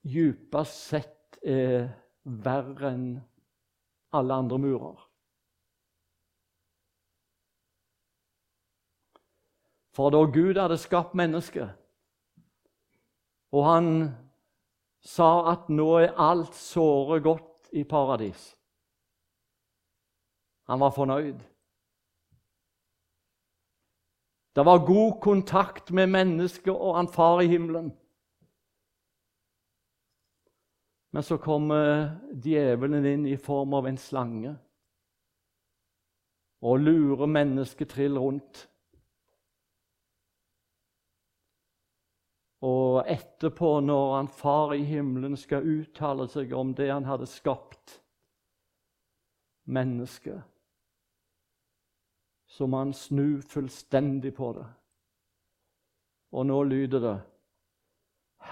djupest 0.00 0.82
sett 0.88 1.38
er 1.44 1.88
verre 2.24 2.96
enn 2.96 3.08
alle 4.16 4.44
andre 4.44 4.58
murer. 4.58 5.11
For 9.92 10.10
da 10.10 10.24
Gud 10.24 10.56
hadde 10.56 10.78
skapt 10.80 11.14
mennesket, 11.14 11.68
og 13.52 13.64
han 13.68 13.88
sa 15.04 15.52
at 15.52 15.68
nå 15.68 15.88
er 16.00 16.14
alt 16.20 16.54
såre 16.56 17.20
godt 17.20 17.72
i 17.72 17.82
paradis 17.84 18.52
Han 20.70 20.80
var 20.80 20.92
fornøyd. 20.94 21.40
Det 24.56 24.64
var 24.64 24.86
god 24.86 25.20
kontakt 25.20 25.90
med 25.90 26.06
mennesket 26.06 26.72
og 26.72 26.96
han 26.96 27.08
far 27.08 27.40
i 27.42 27.48
himmelen. 27.50 27.90
Men 31.12 31.22
så 31.22 31.36
kommer 31.36 32.14
djevelen 32.32 33.04
inn 33.04 33.26
i 33.26 33.36
form 33.36 33.74
av 33.76 33.88
en 33.88 33.98
slange 34.00 34.54
og 36.62 36.78
lurer 36.80 37.26
mennesket 37.26 37.90
trill 37.90 38.16
rundt. 38.20 38.68
Og 42.62 43.02
etterpå, 43.10 43.80
når 43.80 44.16
han 44.16 44.28
far 44.28 44.74
i 44.76 44.84
himmelen 44.86 45.34
skal 45.36 45.66
uttale 45.66 46.28
seg 46.30 46.52
om 46.54 46.74
det 46.78 46.92
han 46.92 47.08
hadde 47.08 47.26
skapt, 47.26 47.98
mennesket, 49.64 50.42
så 52.46 52.66
må 52.66 52.84
han 52.84 52.94
snu 52.94 53.40
fullstendig 53.40 54.34
på 54.36 54.52
det. 54.58 54.66
Og 56.32 56.46
nå 56.46 56.62
lyder 56.68 57.02
det 57.02 57.18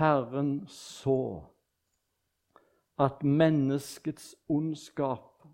Herren 0.01 0.66
så 0.70 1.42
at 3.01 3.23
menneskets 3.25 4.35
ondskap 4.49 5.44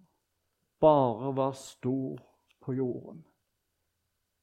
bare 0.81 1.37
var 1.37 1.53
stor 1.53 2.19
på 2.61 2.75
jorden, 2.75 3.23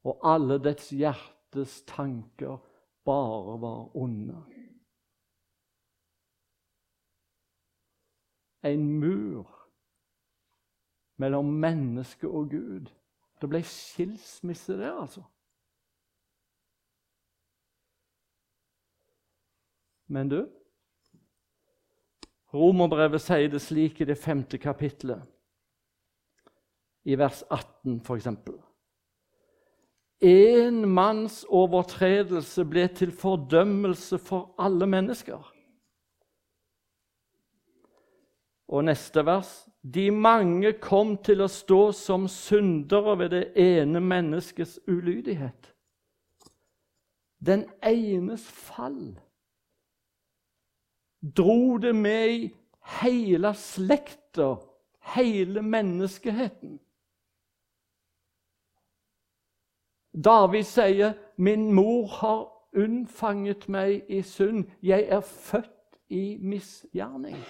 og 0.03 0.19
alle 0.23 0.57
dets 0.63 0.89
hjertes 0.95 1.81
tanker 1.87 2.57
bare 3.05 3.61
var 3.61 3.95
onde. 3.97 4.43
En 8.63 8.99
mur 8.99 9.69
mellom 11.15 11.45
menneske 11.45 12.27
og 12.27 12.49
Gud. 12.49 12.91
Det 13.41 13.49
ble 13.49 13.63
skilsmisse 13.67 14.77
der, 14.79 15.01
altså. 15.01 15.23
Men 20.07 20.29
du 20.29 20.41
Romerbrevet 22.53 23.21
sier 23.21 23.49
det 23.49 23.63
slik 23.65 24.01
i 24.01 24.05
det 24.05 24.17
femte 24.21 24.59
kapittelet, 24.61 25.23
i 27.09 27.15
vers 27.17 27.41
18 27.49 27.95
f.eks. 28.05 28.27
En 30.23 30.85
manns 30.87 31.41
overtredelse 31.51 32.63
ble 32.65 32.85
til 32.95 33.11
fordømmelse 33.11 34.17
for 34.23 34.53
alle 34.57 34.87
mennesker. 34.87 35.41
Og 38.71 38.85
neste 38.87 39.25
vers 39.25 39.51
De 39.83 40.11
mange 40.15 40.71
kom 40.79 41.17
til 41.19 41.43
å 41.43 41.49
stå 41.51 41.91
som 41.91 42.29
syndere 42.31 43.17
ved 43.19 43.33
det 43.33 43.41
ene 43.59 43.99
menneskets 43.99 44.77
ulydighet. 44.87 45.73
Den 47.43 47.65
enes 47.83 48.45
fall 48.47 49.17
dro 51.19 51.77
det 51.83 51.91
med 51.95 52.29
i 52.31 52.47
hele 53.01 53.51
slekta, 53.59 54.53
hele 55.15 55.61
menneskeheten. 55.61 56.79
David 60.13 60.63
sier, 60.63 61.13
'Min 61.37 61.71
mor 61.71 62.07
har 62.07 62.51
unnfanget 62.75 63.69
meg 63.69 64.03
i 64.07 64.21
synd. 64.21 64.65
Jeg 64.83 65.05
er 65.07 65.19
født 65.19 65.97
i 66.09 66.37
misgjerning.' 66.41 67.43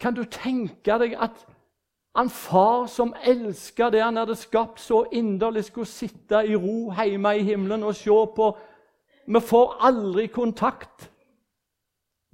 Kan 0.00 0.14
du 0.14 0.24
tenke 0.24 0.98
deg 0.98 1.14
at 1.20 1.46
en 2.18 2.30
far 2.30 2.86
som 2.86 3.14
elska 3.24 3.90
det 3.90 4.02
han 4.02 4.16
hadde 4.16 4.34
skapt 4.34 4.80
så 4.80 5.04
inderlig, 5.12 5.64
skulle 5.64 5.86
sitte 5.86 6.46
i 6.46 6.56
ro 6.56 6.92
hjemme 6.92 7.36
i 7.36 7.42
himmelen 7.42 7.82
og 7.82 7.94
se 7.94 8.10
på 8.36 8.56
Vi 9.26 9.40
får 9.40 9.76
aldri 9.80 10.26
kontakt. 10.26 11.10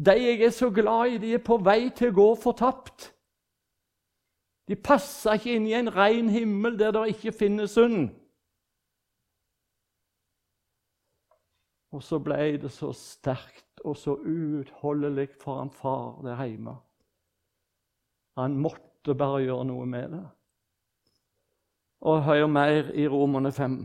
De 0.06 0.12
jeg 0.12 0.40
er 0.42 0.50
så 0.50 0.70
glad 0.70 1.06
i, 1.06 1.18
de 1.18 1.34
er 1.34 1.42
på 1.44 1.56
vei 1.56 1.90
til 1.90 2.08
å 2.08 2.14
gå 2.14 2.34
fortapt. 2.40 3.15
De 4.66 4.76
passer 4.76 5.38
ikke 5.38 5.56
inn 5.56 5.66
i 5.68 5.76
en 5.78 5.90
ren 5.94 6.30
himmel 6.32 6.78
der 6.78 6.94
det 6.96 7.04
ikke 7.14 7.34
finnes 7.34 7.76
synd. 7.76 8.08
Og 11.94 12.02
så 12.02 12.18
ble 12.20 12.56
det 12.60 12.72
så 12.74 12.90
sterkt 12.92 13.80
og 13.86 13.94
så 13.96 14.16
uutholdelig 14.18 15.28
for 15.40 15.60
han 15.62 15.70
far 15.70 16.18
der 16.26 16.42
hjemme. 16.44 16.74
Han 18.36 18.58
måtte 18.60 19.14
bare 19.14 19.44
gjøre 19.46 19.68
noe 19.70 19.86
med 19.86 20.10
det. 20.12 20.24
Og 22.06 22.24
hør 22.26 22.46
mer 22.50 22.90
i 22.92 23.06
Romerne 23.08 23.52
5. 23.52 23.78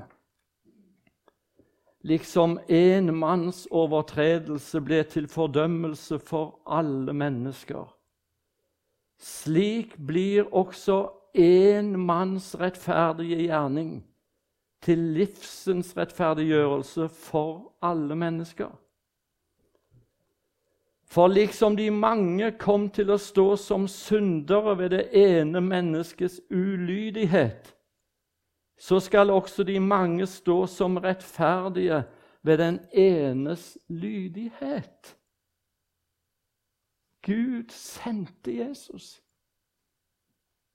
Liksom 2.10 2.58
en 2.68 3.14
manns 3.16 3.68
overtredelse 3.72 4.82
ble 4.82 5.04
til 5.08 5.30
fordømmelse 5.30 6.20
for 6.20 6.60
alle 6.66 7.14
mennesker. 7.14 7.86
Slik 9.22 9.94
blir 10.08 10.50
også 10.50 11.12
en 11.38 11.94
manns 12.00 12.56
rettferdige 12.60 13.38
gjerning 13.46 14.00
til 14.82 14.98
livsens 14.98 15.94
rettferdiggjørelse 15.98 17.10
for 17.10 17.74
alle 17.86 18.16
mennesker. 18.16 18.72
For 21.06 21.28
liksom 21.28 21.76
de 21.78 21.92
mange 21.92 22.52
kom 22.58 22.90
til 22.90 23.12
å 23.12 23.20
stå 23.20 23.56
som 23.60 23.88
syndere 23.92 24.78
ved 24.80 24.94
det 24.96 25.04
ene 25.14 25.62
menneskets 25.62 26.40
ulydighet, 26.50 27.76
så 28.80 29.00
skal 29.00 29.30
også 29.30 29.64
de 29.68 29.80
mange 29.80 30.26
stå 30.26 30.66
som 30.66 30.98
rettferdige 30.98 32.04
ved 32.42 32.58
den 32.58 32.80
enes 32.94 33.78
lydighet. 33.90 35.18
Gud 37.22 37.72
sendte 37.72 38.52
Jesus 38.58 39.22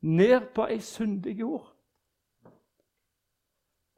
ned 0.00 0.52
på 0.54 0.66
ei 0.70 0.80
syndig 0.80 1.38
jord 1.40 1.76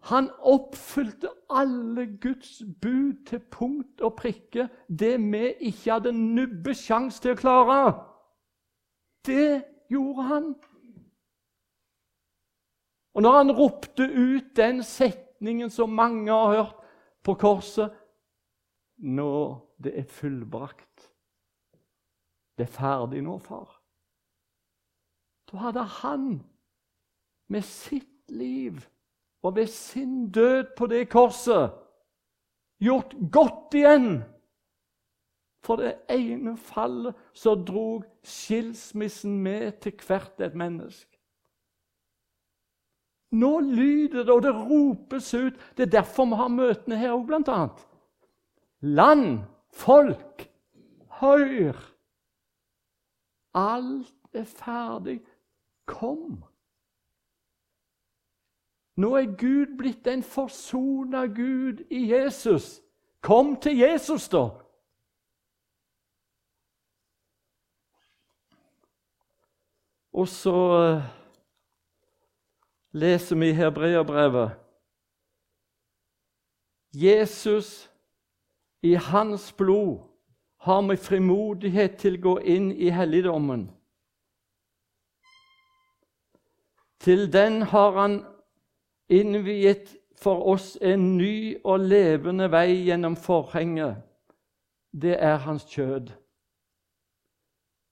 han 0.08 0.30
oppfylte 0.40 1.28
alle 1.50 2.06
Guds 2.20 2.62
bud 2.80 3.26
til 3.26 3.38
punkt 3.38 4.00
og 4.00 4.14
prikke, 4.16 4.68
det 4.88 5.18
vi 5.20 5.52
ikke 5.60 5.92
hadde 5.92 6.12
nubbesjans 6.12 7.20
til 7.20 7.34
å 7.34 7.38
klare. 7.38 7.80
Det 9.26 9.64
gjorde 9.92 10.24
han. 10.30 10.48
Og 13.14 13.24
når 13.24 13.36
han 13.36 13.52
ropte 13.52 14.06
ut 14.06 14.54
den 14.56 14.80
setningen 14.86 15.70
som 15.70 15.92
mange 15.92 16.32
har 16.32 16.56
hørt 16.56 16.84
på 17.24 17.34
korset 17.34 18.04
Nå, 18.98 19.30
det 19.78 19.92
er 19.94 20.06
fullbrakt. 20.10 21.07
Det 22.58 22.66
er 22.66 22.74
ferdig 22.74 23.22
nå, 23.22 23.38
far. 23.38 23.70
Da 25.48 25.62
hadde 25.62 25.84
han 26.02 26.24
med 27.48 27.62
sitt 27.64 28.30
liv 28.34 28.80
og 29.42 29.54
ved 29.56 29.70
sin 29.70 30.30
død 30.34 30.74
på 30.76 30.88
det 30.90 31.06
korset 31.08 31.70
gjort 32.82 33.14
godt 33.32 33.74
igjen. 33.78 34.10
For 35.64 35.80
det 35.80 35.94
ene 36.10 36.56
fallet 36.56 37.14
så 37.34 37.54
drog 37.54 38.04
skilsmissen 38.22 39.38
med 39.42 39.78
til 39.82 39.94
hvert 40.06 40.40
et 40.42 40.54
menneske. 40.58 41.18
Nå 43.30 43.58
lyder 43.60 44.24
det, 44.24 44.32
og 44.32 44.42
det 44.42 44.54
ropes 44.56 45.34
ut. 45.34 45.56
Det 45.76 45.86
er 45.86 46.00
derfor 46.00 46.24
vi 46.24 46.38
har 46.40 46.48
møtene 46.48 46.96
her 46.96 47.12
òg, 47.12 47.32
annet. 47.36 47.82
Land, 48.80 49.42
folk, 49.72 50.46
hør! 51.20 51.76
Alt 53.58 54.14
er 54.32 54.44
ferdig. 54.44 55.18
Kom! 55.86 56.44
Nå 58.98 59.12
er 59.16 59.30
Gud 59.40 59.76
blitt 59.78 60.06
en 60.10 60.22
forsona 60.22 61.26
Gud 61.26 61.84
i 61.90 62.08
Jesus. 62.12 62.80
Kom 63.22 63.56
til 63.60 63.78
Jesus, 63.78 64.28
da! 64.28 64.48
Og 70.18 70.28
så 70.28 70.56
eh, 70.82 71.02
leser 72.90 73.36
vi 73.38 73.50
i 73.50 73.54
Hebreabrevet 73.54 74.56
Jesus, 76.92 77.90
i 78.82 78.94
hans 78.94 79.52
blod, 79.52 79.98
har 80.58 80.82
vi 80.88 80.96
frimodighet 80.96 81.98
til 81.98 82.18
å 82.18 82.22
gå 82.22 82.34
inn 82.40 82.72
i 82.72 82.90
helligdommen. 82.90 83.68
Til 86.98 87.28
den 87.32 87.62
har 87.62 87.94
han 88.00 88.18
innviet 89.08 89.94
for 90.18 90.42
oss 90.50 90.76
en 90.82 91.16
ny 91.16 91.56
og 91.64 91.80
levende 91.80 92.50
vei 92.50 92.82
gjennom 92.88 93.16
forhenget. 93.16 94.02
Det 94.92 95.14
er 95.22 95.36
hans 95.36 95.64
kjød. 95.70 96.10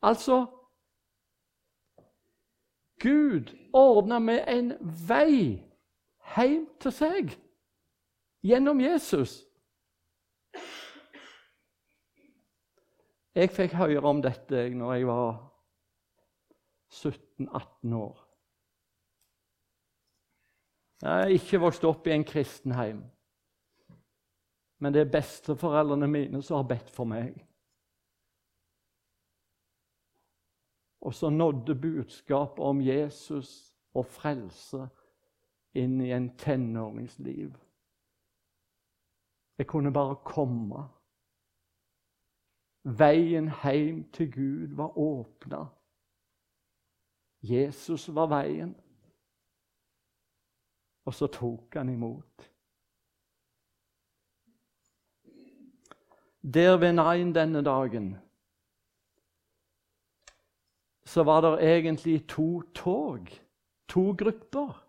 Altså 0.02 0.46
Gud 3.00 3.54
ordna 3.72 4.18
med 4.18 4.44
en 4.48 4.72
vei 5.08 5.62
hjem 6.34 6.66
til 6.80 6.92
seg 6.92 7.34
gjennom 8.46 8.80
Jesus. 8.80 9.44
Jeg 13.36 13.50
fikk 13.52 13.74
høre 13.76 14.00
om 14.08 14.22
dette 14.24 14.62
når 14.72 14.94
jeg 14.96 15.06
var 15.10 15.34
17-18 16.88 17.92
år. 17.98 18.22
Jeg 21.02 21.10
har 21.10 21.34
ikke 21.34 21.60
vokst 21.60 21.84
opp 21.84 22.08
i 22.08 22.14
en 22.14 22.24
kristen 22.24 22.72
heim. 22.72 23.02
Men 24.80 24.92
det 24.92 25.02
er 25.02 25.12
besteforeldrene 25.12 26.08
mine 26.08 26.40
som 26.40 26.62
har 26.62 26.70
bedt 26.70 26.88
for 26.92 27.08
meg. 27.08 27.36
Og 31.04 31.14
så 31.14 31.28
nådde 31.30 31.76
budskapet 31.76 32.64
om 32.64 32.80
Jesus 32.80 33.52
og 33.92 34.08
frelse 34.16 34.88
inn 35.76 36.00
i 36.00 36.10
en 36.16 36.32
tenåringsliv. 36.40 37.52
Jeg 39.58 39.68
kunne 39.68 39.92
bare 39.92 40.16
komme. 40.24 40.88
Veien 42.86 43.50
hjem 43.62 44.04
til 44.14 44.28
Gud 44.32 44.74
var 44.78 44.98
åpna. 44.98 45.64
Jesus 47.42 48.14
var 48.14 48.28
veien. 48.30 48.76
Og 51.06 51.14
så 51.14 51.26
tok 51.26 51.74
han 51.74 51.88
imot. 51.88 52.46
Der 56.54 56.76
ved 56.78 56.92
Nain 56.92 57.34
denne 57.34 57.64
dagen 57.64 58.16
så 61.06 61.22
var 61.22 61.40
det 61.40 61.66
egentlig 61.66 62.28
to 62.28 62.62
tog, 62.74 63.26
to 63.88 64.14
grupper. 64.18 64.86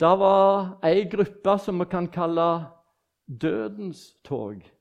Det 0.00 0.18
var 0.18 0.78
ei 0.84 1.04
gruppe 1.10 1.58
som 1.58 1.80
vi 1.80 1.84
kan 1.84 2.08
kalle 2.08 2.66
dødens 3.26 4.16
tog. 4.24 4.77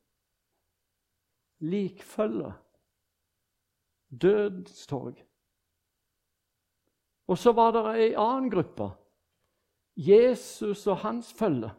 Likfølge. 1.59 2.53
dødstog. 4.21 5.15
Og 7.27 7.37
så 7.37 7.51
var 7.51 7.71
det 7.71 7.83
ei 8.01 8.13
annen 8.15 8.51
gruppe. 8.51 8.89
Jesus 9.95 10.87
og 10.87 10.97
hans 10.97 11.33
følge. 11.33 11.71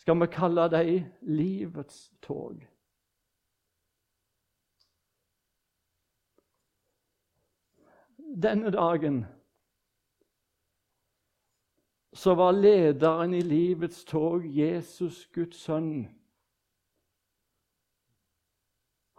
skal 0.00 0.20
vi 0.20 0.26
kalle 0.26 0.68
dem 0.70 1.04
livets 1.20 2.12
tog. 2.22 2.62
Denne 8.42 8.70
dagen 8.70 9.26
så 12.12 12.34
var 12.34 12.52
lederen 12.52 13.34
i 13.34 13.40
livets 13.40 14.04
tog 14.04 14.46
Jesus, 14.58 15.26
Guds 15.26 15.56
sønn. 15.56 16.19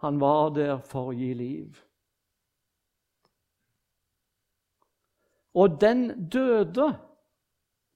Han 0.02 0.20
var 0.20 0.50
der 0.50 0.80
for 0.82 1.12
å 1.12 1.14
gi 1.14 1.30
liv. 1.38 1.78
Og 5.54 5.76
den 5.80 6.28
døde 6.32 6.88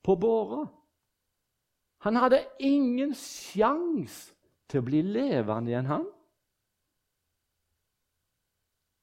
på 0.06 0.14
båra. 0.14 0.66
Han 2.06 2.16
hadde 2.22 2.44
ingen 2.62 3.14
sjanse 3.18 4.36
til 4.70 4.82
å 4.82 4.86
bli 4.86 5.00
levende 5.02 5.72
igjen, 5.72 5.90
han. 5.90 6.06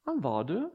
Han 0.07 0.23
var 0.23 0.47
død. 0.47 0.69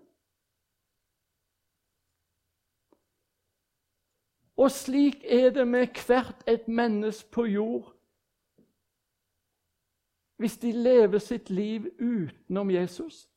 Og 4.58 4.72
slik 4.74 5.22
er 5.24 5.52
det 5.54 5.64
med 5.68 5.96
hvert 6.04 6.42
et 6.50 6.68
menneske 6.68 7.30
på 7.30 7.46
jord. 7.46 7.92
Hvis 10.38 10.56
de 10.58 10.72
lever 10.72 11.18
sitt 11.18 11.50
liv 11.50 11.90
utenom 11.98 12.70
Jesus, 12.70 13.28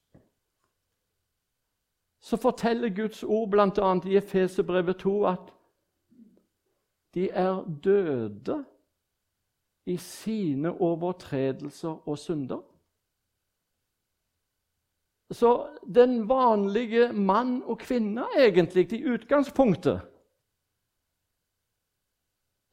så 2.22 2.38
forteller 2.38 2.96
Guds 2.96 3.24
ord 3.24 3.50
bl.a. 3.50 3.94
i 4.06 4.18
Efeserbrevet 4.18 4.98
2 4.98 5.26
at 5.26 5.54
de 7.14 7.30
er 7.30 7.66
døde 7.84 8.66
i 9.86 9.98
sine 9.98 10.82
overtredelser 10.82 12.08
og 12.10 12.18
synder. 12.18 12.62
Så 15.32 15.80
den 15.96 16.30
vanlige 16.30 17.14
mann 17.14 17.64
og 17.64 17.80
kvinne, 17.80 18.26
egentlig, 18.38 18.94
i 18.94 19.06
utgangspunktet 19.06 20.02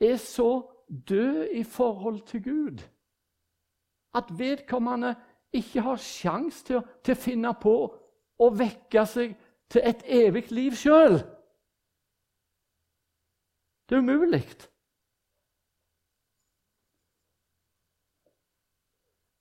er 0.01 0.17
så 0.17 0.63
død 1.09 1.49
i 1.53 1.63
forhold 1.63 2.21
til 2.21 2.45
Gud 2.45 2.79
at 4.15 4.39
vedkommende 4.39 5.15
ikke 5.53 5.81
har 5.81 5.97
sjanse 5.97 6.65
til, 6.65 6.83
til 7.05 7.17
å 7.17 7.21
finne 7.21 7.53
på 7.61 7.75
å 8.39 8.49
vekke 8.55 9.05
seg 9.09 9.35
til 9.69 9.85
et 9.85 10.05
evig 10.05 10.49
liv 10.53 10.77
sjøl. 10.79 11.19
Det 13.89 13.97
er 13.97 14.05
umulig. 14.05 14.45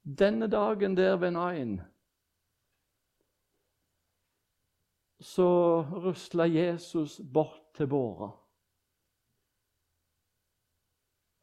Denne 0.08 0.48
dagen 0.48 0.96
der 0.96 1.18
ved 1.20 1.36
Nain 1.36 1.78
så 5.20 5.50
rusla 6.06 6.46
Jesus 6.48 7.20
bort 7.34 7.74
til 7.76 7.88
båra. 7.92 8.32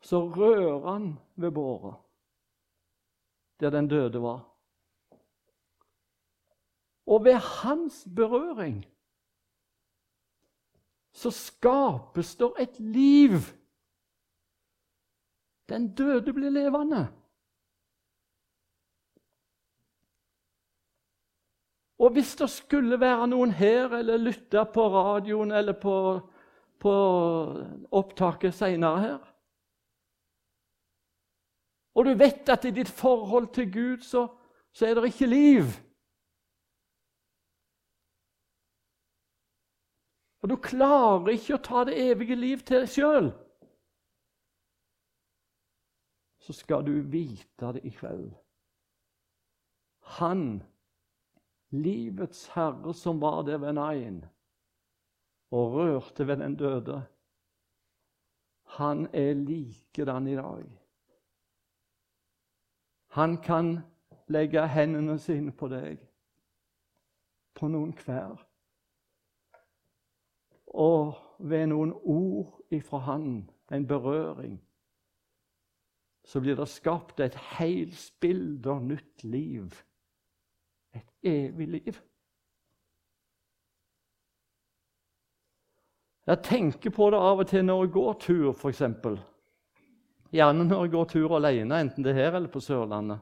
så 0.04 0.28
rører 0.28 0.90
han 0.92 1.18
ved 1.34 1.50
båret 1.50 2.03
der 3.60 3.70
den 3.70 3.88
døde 3.88 4.22
var. 4.22 4.40
Og 7.06 7.24
ved 7.24 7.34
hans 7.34 8.08
berøring 8.16 8.84
så 11.12 11.30
skapes 11.30 12.36
det 12.36 12.52
et 12.58 12.80
liv. 12.80 13.30
Den 15.68 15.94
døde 15.94 16.32
blir 16.32 16.50
levende. 16.50 17.06
Og 21.98 22.10
hvis 22.10 22.34
det 22.36 22.50
skulle 22.50 23.00
være 23.00 23.28
noen 23.30 23.50
her, 23.54 23.88
eller 23.88 24.16
lytte 24.16 24.64
på 24.74 24.88
radioen 24.88 25.52
eller 25.52 25.72
på, 25.72 25.94
på 26.78 26.94
opptaket 27.92 28.54
seinere 28.54 29.00
her 29.00 29.33
og 31.94 32.04
du 32.04 32.14
vet 32.18 32.48
at 32.50 32.64
i 32.66 32.72
ditt 32.74 32.90
forhold 32.90 33.52
til 33.54 33.70
Gud 33.72 34.02
så, 34.02 34.26
så 34.74 34.86
er 34.86 34.94
det 34.94 35.12
ikke 35.12 35.30
liv. 35.30 35.70
Og 40.42 40.50
du 40.50 40.58
klarer 40.60 41.30
ikke 41.32 41.56
å 41.56 41.62
ta 41.64 41.84
det 41.88 41.96
evige 42.10 42.36
liv 42.36 42.60
til 42.66 42.82
deg 42.82 42.90
sjøl. 42.92 43.30
Så 46.44 46.52
skal 46.52 46.84
du 46.84 46.98
vite 47.08 47.70
det 47.72 47.80
i 47.88 47.94
kveld. 47.94 48.34
Han, 50.18 50.60
livets 51.72 52.50
herre, 52.52 52.92
som 52.92 53.22
var 53.22 53.46
der 53.46 53.62
ved 53.62 53.78
Nain 53.78 54.20
og 55.54 55.78
rørte 55.78 56.26
ved 56.26 56.42
den 56.42 56.56
døde, 56.58 56.98
han 58.76 59.06
er 59.14 59.34
likedan 59.38 60.26
i 60.26 60.34
dag. 60.34 60.83
Han 63.14 63.36
kan 63.42 63.78
legge 64.26 64.66
hendene 64.68 65.18
sine 65.22 65.52
på 65.54 65.68
deg, 65.70 66.00
på 67.54 67.68
noen 67.70 67.92
hver. 67.94 68.40
Og 70.74 71.12
ved 71.38 71.68
noen 71.70 71.92
ord 71.94 72.56
ifra 72.74 72.98
Han, 73.06 73.50
en 73.70 73.86
berøring, 73.86 74.56
så 76.24 76.40
blir 76.40 76.58
det 76.58 76.66
skapt 76.68 77.20
et 77.20 77.36
heilspilder 77.58 78.82
nytt 78.82 79.24
liv. 79.24 79.70
Et 80.94 81.06
evig 81.22 81.68
liv. 81.68 82.02
Jeg 86.26 86.42
tenker 86.42 86.90
på 86.90 87.10
det 87.14 87.22
av 87.22 87.44
og 87.44 87.46
til 87.46 87.64
når 87.64 87.84
jeg 87.84 87.94
går 87.94 88.12
tur, 88.26 88.52
f.eks. 88.52 88.82
Gjerne 90.34 90.64
når 90.66 90.80
jeg 90.82 90.90
går 90.90 91.04
tur 91.12 91.36
alene, 91.36 91.76
enten 91.78 92.02
det 92.02 92.10
er 92.10 92.24
her 92.24 92.36
eller 92.40 92.50
på 92.50 92.62
Sørlandet. 92.62 93.20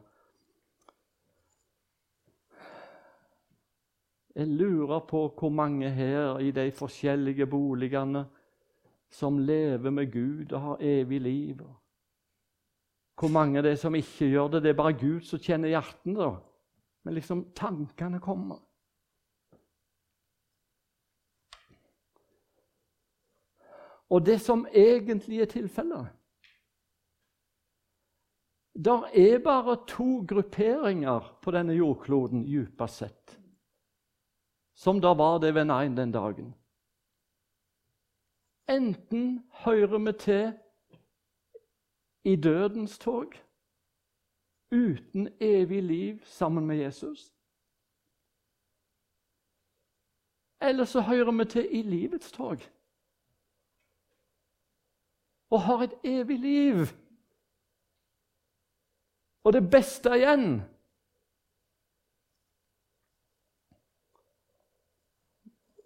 Jeg 4.33 4.49
lurer 4.49 5.03
på 5.05 5.27
hvor 5.37 5.53
mange 5.53 5.91
her 5.93 6.39
i 6.41 6.51
de 6.57 6.71
forskjellige 6.73 7.47
boligene 7.47 8.25
som 9.13 9.37
lever 9.39 9.93
med 9.93 10.09
Gud 10.13 10.53
og 10.53 10.61
har 10.61 10.87
evig 10.89 11.21
liv. 11.21 11.61
Hvor 13.21 13.29
mange 13.29 13.61
det 13.63 13.75
er 13.75 13.83
som 13.83 13.95
ikke 13.95 14.31
gjør 14.33 14.49
det. 14.55 14.63
Det 14.63 14.71
er 14.73 14.81
bare 14.81 14.97
Gud 14.97 15.21
som 15.21 15.39
kjenner 15.39 15.69
hjertene. 15.69 16.17
da. 16.17 16.31
Men 17.05 17.15
liksom 17.15 17.45
tankene 17.55 18.21
kommer. 18.21 18.57
Og 24.09 24.27
det 24.27 24.41
som 24.41 24.65
egentlig 24.73 25.41
er 25.41 25.53
tilfellet 25.53 26.09
der 28.75 29.05
er 29.13 29.39
bare 29.39 29.77
to 29.87 30.25
grupperinger 30.29 31.39
på 31.43 31.51
denne 31.51 31.73
jordkloden 31.73 32.45
dypest 32.47 32.97
sett, 32.97 33.39
som 34.75 35.01
da 35.01 35.13
var 35.15 35.39
det 35.39 35.55
ved 35.55 35.65
Nain 35.65 35.97
den 35.97 36.13
dagen. 36.13 36.55
Enten 38.69 39.45
hører 39.65 39.99
vi 39.99 40.13
til 40.19 40.53
i 42.25 42.37
dødens 42.37 42.99
tog, 42.99 43.35
uten 44.73 45.29
evig 45.41 45.83
liv 45.83 46.25
sammen 46.25 46.67
med 46.67 46.77
Jesus. 46.77 47.33
Eller 50.61 50.85
så 50.85 51.01
hører 51.01 51.33
vi 51.33 51.45
til 51.45 51.69
i 51.71 51.83
livets 51.83 52.33
tog 52.33 52.59
og 55.53 55.63
har 55.63 55.83
et 55.85 55.95
evig 56.05 56.39
liv 56.39 56.77
og 59.45 59.53
det 59.53 59.63
beste 59.71 60.13
igjen. 60.17 60.61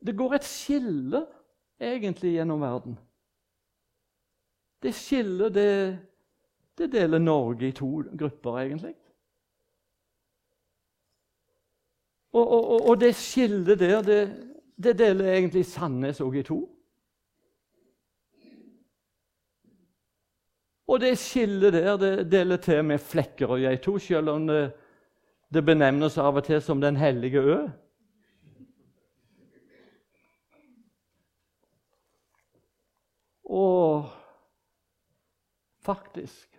Det 0.06 0.14
går 0.16 0.36
et 0.36 0.46
skille 0.46 1.24
egentlig 1.80 2.36
gjennom 2.36 2.60
verden. 2.60 2.98
Det 4.82 4.92
skillet 4.94 5.54
det, 5.54 5.98
det 6.78 6.92
deler 6.92 7.18
Norge 7.18 7.68
i 7.68 7.72
to 7.72 8.02
grupper, 8.18 8.58
egentlig. 8.60 8.94
Og, 12.36 12.48
og, 12.48 12.88
og 12.90 13.00
det 13.00 13.14
skillet 13.16 13.78
der, 13.78 14.02
det, 14.02 14.20
det 14.76 14.98
deler 14.98 15.32
egentlig 15.32 15.64
Sandnes 15.66 16.20
òg 16.20 16.36
i 16.38 16.44
to. 16.46 16.75
Og 20.86 21.00
det 21.02 21.16
skillet 21.18 21.72
der 21.74 21.96
det 21.98 22.30
deler 22.30 22.56
til 22.62 22.84
med 22.84 23.02
Flekkerøy 23.02 23.66
i 23.72 23.76
to, 23.82 23.98
selv 23.98 24.30
om 24.30 24.46
det, 24.46 24.70
det 25.50 25.64
benevnes 25.66 26.18
av 26.18 26.38
og 26.38 26.44
til 26.46 26.62
som 26.62 26.80
Den 26.80 26.96
hellige 26.96 27.42
ø. 27.42 27.58
Og 33.46 34.10
faktisk 35.80 36.56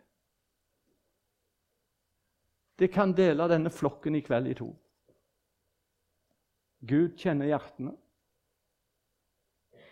Det 2.79 2.91
kan 2.93 3.13
dele 3.13 3.47
denne 3.49 3.69
flokken 3.73 4.15
i 4.15 4.21
kveld 4.21 4.47
i 4.47 4.53
to. 4.53 4.67
Gud 6.85 7.15
kjenner 7.17 7.49
hjertene. 7.49 7.95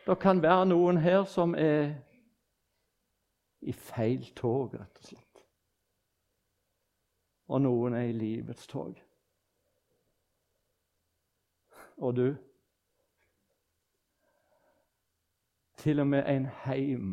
Det 0.06 0.20
kan 0.22 0.42
være 0.44 0.68
noen 0.70 1.00
her 1.02 1.24
som 1.26 1.56
er 1.58 1.96
i 3.66 3.74
feil 3.74 4.28
tog, 4.38 4.76
rett 4.78 5.00
og 5.02 5.08
slett. 5.10 5.42
Og 7.50 7.62
noen 7.62 7.98
er 7.98 8.10
i 8.10 8.18
livets 8.18 8.68
tog. 8.70 8.98
Og 11.98 12.18
du 12.18 12.28
Til 15.86 16.00
og 16.02 16.08
med 16.08 16.24
en 16.26 16.46
heim 16.64 17.10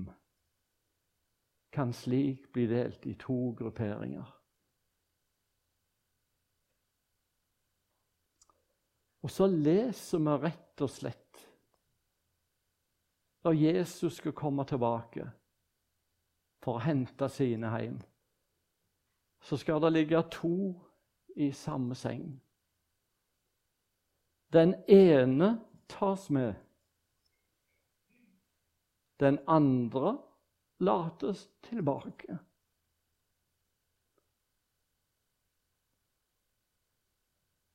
kan 1.72 1.90
slik 1.92 2.46
bli 2.52 2.64
delt 2.70 3.04
i 3.06 3.12
to 3.20 3.50
grupperinger. 3.58 4.30
Og 9.22 9.30
så 9.30 9.46
leser 9.46 10.24
vi 10.24 10.38
rett 10.46 10.84
og 10.84 10.90
slett 10.90 11.44
da 13.44 13.52
Jesus 13.52 14.16
skal 14.22 14.32
komme 14.32 14.64
tilbake 14.64 15.26
for 16.62 16.78
å 16.78 16.84
hente 16.84 17.28
sine 17.28 17.70
hjem, 17.74 17.98
så 19.42 19.58
skal 19.58 19.82
det 19.82 19.92
ligge 19.92 20.22
to 20.30 20.54
i 21.36 21.50
samme 21.52 21.94
seng. 21.98 22.26
Den 24.52 24.74
ene 24.88 25.56
tas 25.88 26.30
med. 26.30 26.54
Den 29.20 29.38
andre 29.46 30.18
lates 30.78 31.48
tilbake. 31.62 32.38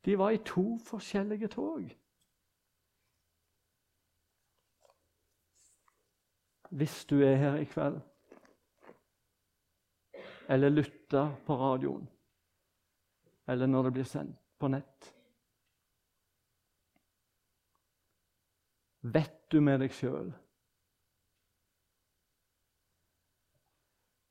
De 0.06 0.18
var 0.18 0.30
i 0.30 0.38
to 0.38 0.78
forskjellige 0.86 1.48
tog. 1.48 1.90
Hvis 6.70 7.06
du 7.06 7.24
er 7.24 7.36
her 7.36 7.56
i 7.56 7.66
kveld, 7.66 8.00
eller 10.48 10.70
lytter 10.70 11.36
på 11.46 11.56
radioen, 11.56 12.08
eller 13.46 13.68
når 13.68 13.84
det 13.84 13.92
blir 13.92 14.08
sendt 14.08 14.40
på 14.58 14.68
nett 14.72 15.14
Vet 19.08 19.36
du 19.52 19.62
med 19.64 19.80
deg 19.80 19.94
sjøl 19.94 20.32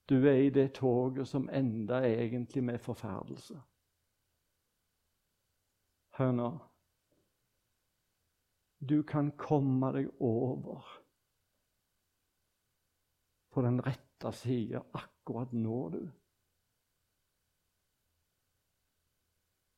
Du 0.06 0.16
er 0.28 0.40
i 0.44 0.50
det 0.54 0.68
toget 0.78 1.28
som 1.28 1.48
enda 1.50 1.98
egentlig 2.06 2.62
med 2.62 2.78
forferdelse. 2.78 3.56
Hør 6.14 6.30
nå. 6.32 6.50
Du 8.78 9.02
kan 9.02 9.32
komme 9.34 9.90
deg 9.96 10.12
over 10.22 10.86
på 13.50 13.66
den 13.66 13.82
rette 13.82 14.30
sida 14.36 14.84
akkurat 14.92 15.15
nå, 15.28 15.88
du. 15.88 16.10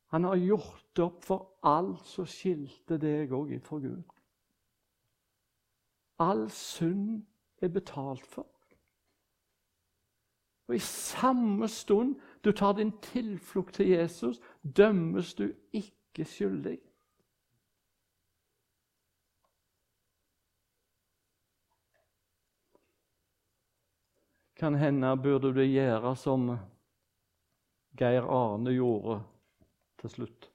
Han 0.09 0.25
har 0.25 0.37
gjort 0.37 0.99
opp 0.99 1.25
for 1.25 1.59
alt 1.63 2.07
som 2.09 2.27
skilte 2.27 2.97
deg 2.99 3.33
òg 3.33 3.53
ifra 3.59 3.79
Gud. 3.83 4.15
All 6.19 6.47
synd 6.51 7.27
er 7.63 7.69
betalt 7.69 8.25
for. 8.27 8.49
Og 10.69 10.75
i 10.75 10.79
samme 10.85 11.69
stund 11.69 12.17
du 12.45 12.53
tar 12.53 12.73
din 12.73 12.93
tilflukt 13.03 13.75
til 13.75 13.89
Jesus, 13.89 14.41
dømmes 14.77 15.35
du 15.35 15.53
ikke 15.73 16.25
skyldig. 16.25 16.79
Kan 24.59 24.75
hende 24.75 25.11
burde 25.23 25.53
du 25.55 25.63
gjøre 25.63 26.17
som 26.19 26.49
Geir 27.99 28.27
Arne 28.27 28.73
gjorde 28.75 29.21
til 30.03 30.11
slutt. 30.11 30.49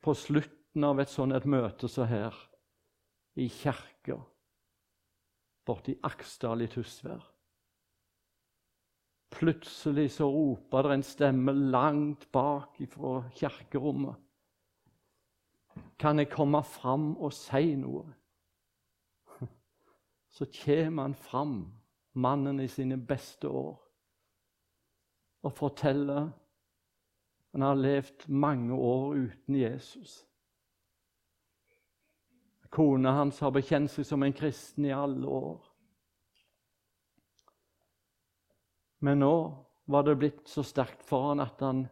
På 0.00 0.14
slutten 0.14 0.86
av 0.86 1.02
et 1.02 1.10
sånt 1.10 1.34
et 1.34 1.48
møte 1.50 1.90
som 1.90 2.06
her, 2.06 2.36
i 3.34 3.48
kirka 3.50 4.20
borti 5.66 5.96
Aksdal 6.06 6.62
i 6.64 6.70
Tysvær. 6.70 7.26
Plutselig 9.30 10.08
så 10.16 10.26
roper 10.30 10.86
det 10.86 10.96
en 10.96 11.06
stemme 11.06 11.54
langt 11.74 12.26
bak 12.34 12.78
fra 12.94 13.20
kirkerommet. 13.38 14.16
Kan 15.98 16.18
jeg 16.18 16.30
komme 16.32 16.62
fram 16.66 17.12
og 17.18 17.34
si 17.34 17.76
noe? 17.78 18.06
Så 20.30 20.46
kommer 20.64 21.02
han 21.02 21.14
fram, 21.14 21.72
mannen 22.12 22.60
i 22.60 22.68
sine 22.68 22.96
beste 22.96 23.48
år, 23.48 23.78
og 25.42 25.52
forteller 25.56 26.30
han 27.50 27.62
har 27.62 27.74
levd 27.74 28.28
mange 28.28 28.74
år 28.74 29.14
uten 29.14 29.56
Jesus. 29.58 30.20
Kona 32.70 33.16
hans 33.16 33.40
har 33.42 33.50
bekjent 33.50 33.90
seg 33.90 34.06
som 34.06 34.22
en 34.22 34.34
kristen 34.36 34.86
i 34.86 34.94
alle 34.94 35.26
år. 35.26 35.64
Men 39.02 39.24
nå 39.24 39.34
var 39.90 40.06
det 40.06 40.18
blitt 40.20 40.46
så 40.48 40.62
sterkt 40.62 41.02
for 41.02 41.32
han 41.32 41.42
at 41.42 41.62
han 41.64 41.86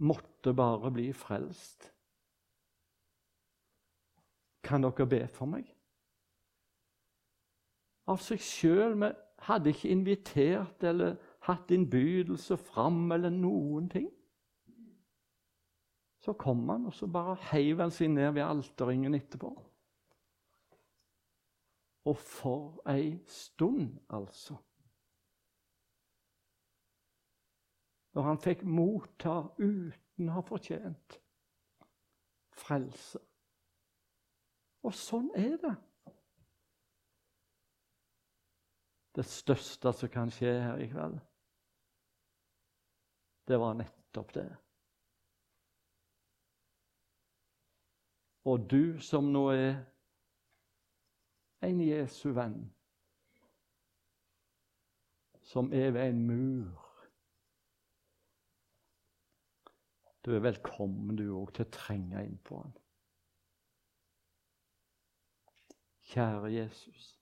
måtte 0.00 0.54
bare 0.56 0.92
bli 0.94 1.10
frelst. 1.12 1.90
Kan 4.64 4.86
dere 4.86 5.08
be 5.10 5.26
for 5.28 5.50
meg? 5.50 5.66
Av 8.08 8.20
seg 8.22 8.40
sjøl. 8.42 8.96
Vi 9.00 9.10
hadde 9.48 9.72
ikke 9.72 9.92
invitert 9.92 10.84
eller 10.84 11.18
hatt 11.46 11.70
innbydelse 11.72 12.56
fram 12.60 13.12
eller 13.12 13.32
noen 13.34 13.88
ting. 13.92 14.08
Så 16.18 16.34
kom 16.34 16.68
han, 16.68 16.86
og 16.86 16.94
så 16.94 17.06
bare 17.06 17.36
heiv 17.52 17.78
han 17.80 17.92
seg 17.94 18.10
ned 18.10 18.32
ved 18.34 18.42
alterringen 18.42 19.14
etterpå. 19.14 19.52
Og 22.08 22.16
for 22.18 22.80
ei 22.88 23.18
stund, 23.28 24.00
altså. 24.10 24.56
Når 28.16 28.22
han 28.26 28.40
fikk 28.42 28.64
motta 28.66 29.36
uten 29.60 30.28
å 30.28 30.38
ha 30.40 30.42
fortjent 30.42 31.20
frelse. 32.58 33.20
Og 34.82 34.94
sånn 34.96 35.28
er 35.38 35.54
det. 35.62 35.74
Det 39.18 39.24
største 39.26 39.90
som 39.92 40.10
kan 40.14 40.30
skje 40.30 40.52
her 40.62 40.78
i 40.78 40.86
kveld, 40.86 41.16
det 43.50 43.56
var 43.58 43.74
nettopp 43.74 44.30
det. 44.36 44.46
Og 48.46 48.70
du 48.70 49.00
som 49.02 49.32
nå 49.34 49.42
er 49.56 49.80
en 51.66 51.82
Jesu 51.82 52.28
venn, 52.38 52.60
som 55.50 55.72
er 55.74 55.90
ved 55.98 56.12
en 56.12 56.22
mur 56.30 56.84
Du 60.24 60.34
er 60.34 60.40
velkommen, 60.44 61.16
du 61.16 61.30
òg, 61.32 61.54
til 61.56 61.64
å 61.64 61.70
trenge 61.72 62.22
inn 62.26 62.38
på 62.44 62.58
han. 62.60 62.74
Kjære 66.10 66.50
Jesus. 66.52 67.17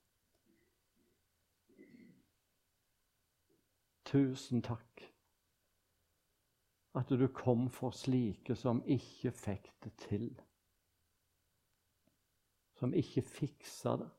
Tusen 4.07 4.63
takk 4.63 5.07
at 6.97 7.11
du 7.11 7.27
kom 7.35 7.67
for 7.71 7.93
slike 7.93 8.55
som 8.57 8.85
ikke 8.87 9.33
fikk 9.35 9.73
det 9.85 9.97
til 10.07 10.31
som 12.77 12.95
ikke 12.95 13.23
fiksa 13.23 13.97
det. 13.97 14.11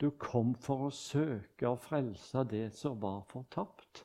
Du 0.00 0.10
kom 0.20 0.54
for 0.54 0.88
å 0.88 0.94
søke 0.94 1.70
og 1.72 1.80
frelse 1.82 2.44
det 2.50 2.68
som 2.76 3.00
var 3.02 3.24
fortapt. 3.30 4.04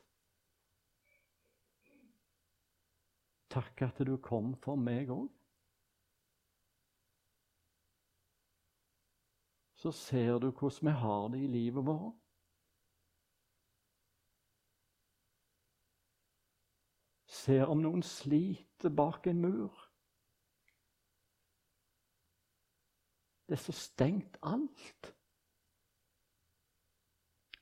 Takk 3.54 3.84
at 3.86 4.00
du 4.08 4.16
kom 4.18 4.56
for 4.58 4.80
meg 4.80 5.12
òg. 5.14 5.28
Så 9.78 9.92
ser 9.94 10.40
du 10.40 10.48
hvordan 10.48 10.88
vi 10.88 10.98
har 11.04 11.28
det 11.30 11.44
i 11.44 11.52
livet 11.52 11.86
vårt. 11.86 12.23
Ser 17.44 17.68
om 17.68 17.82
noen 17.84 18.02
sliter 18.02 18.92
bak 18.94 19.26
en 19.28 19.42
mur. 19.44 19.80
Det 23.44 23.58
er 23.58 23.60
så 23.60 23.74
stengt 23.76 24.38
alt. 24.40 25.10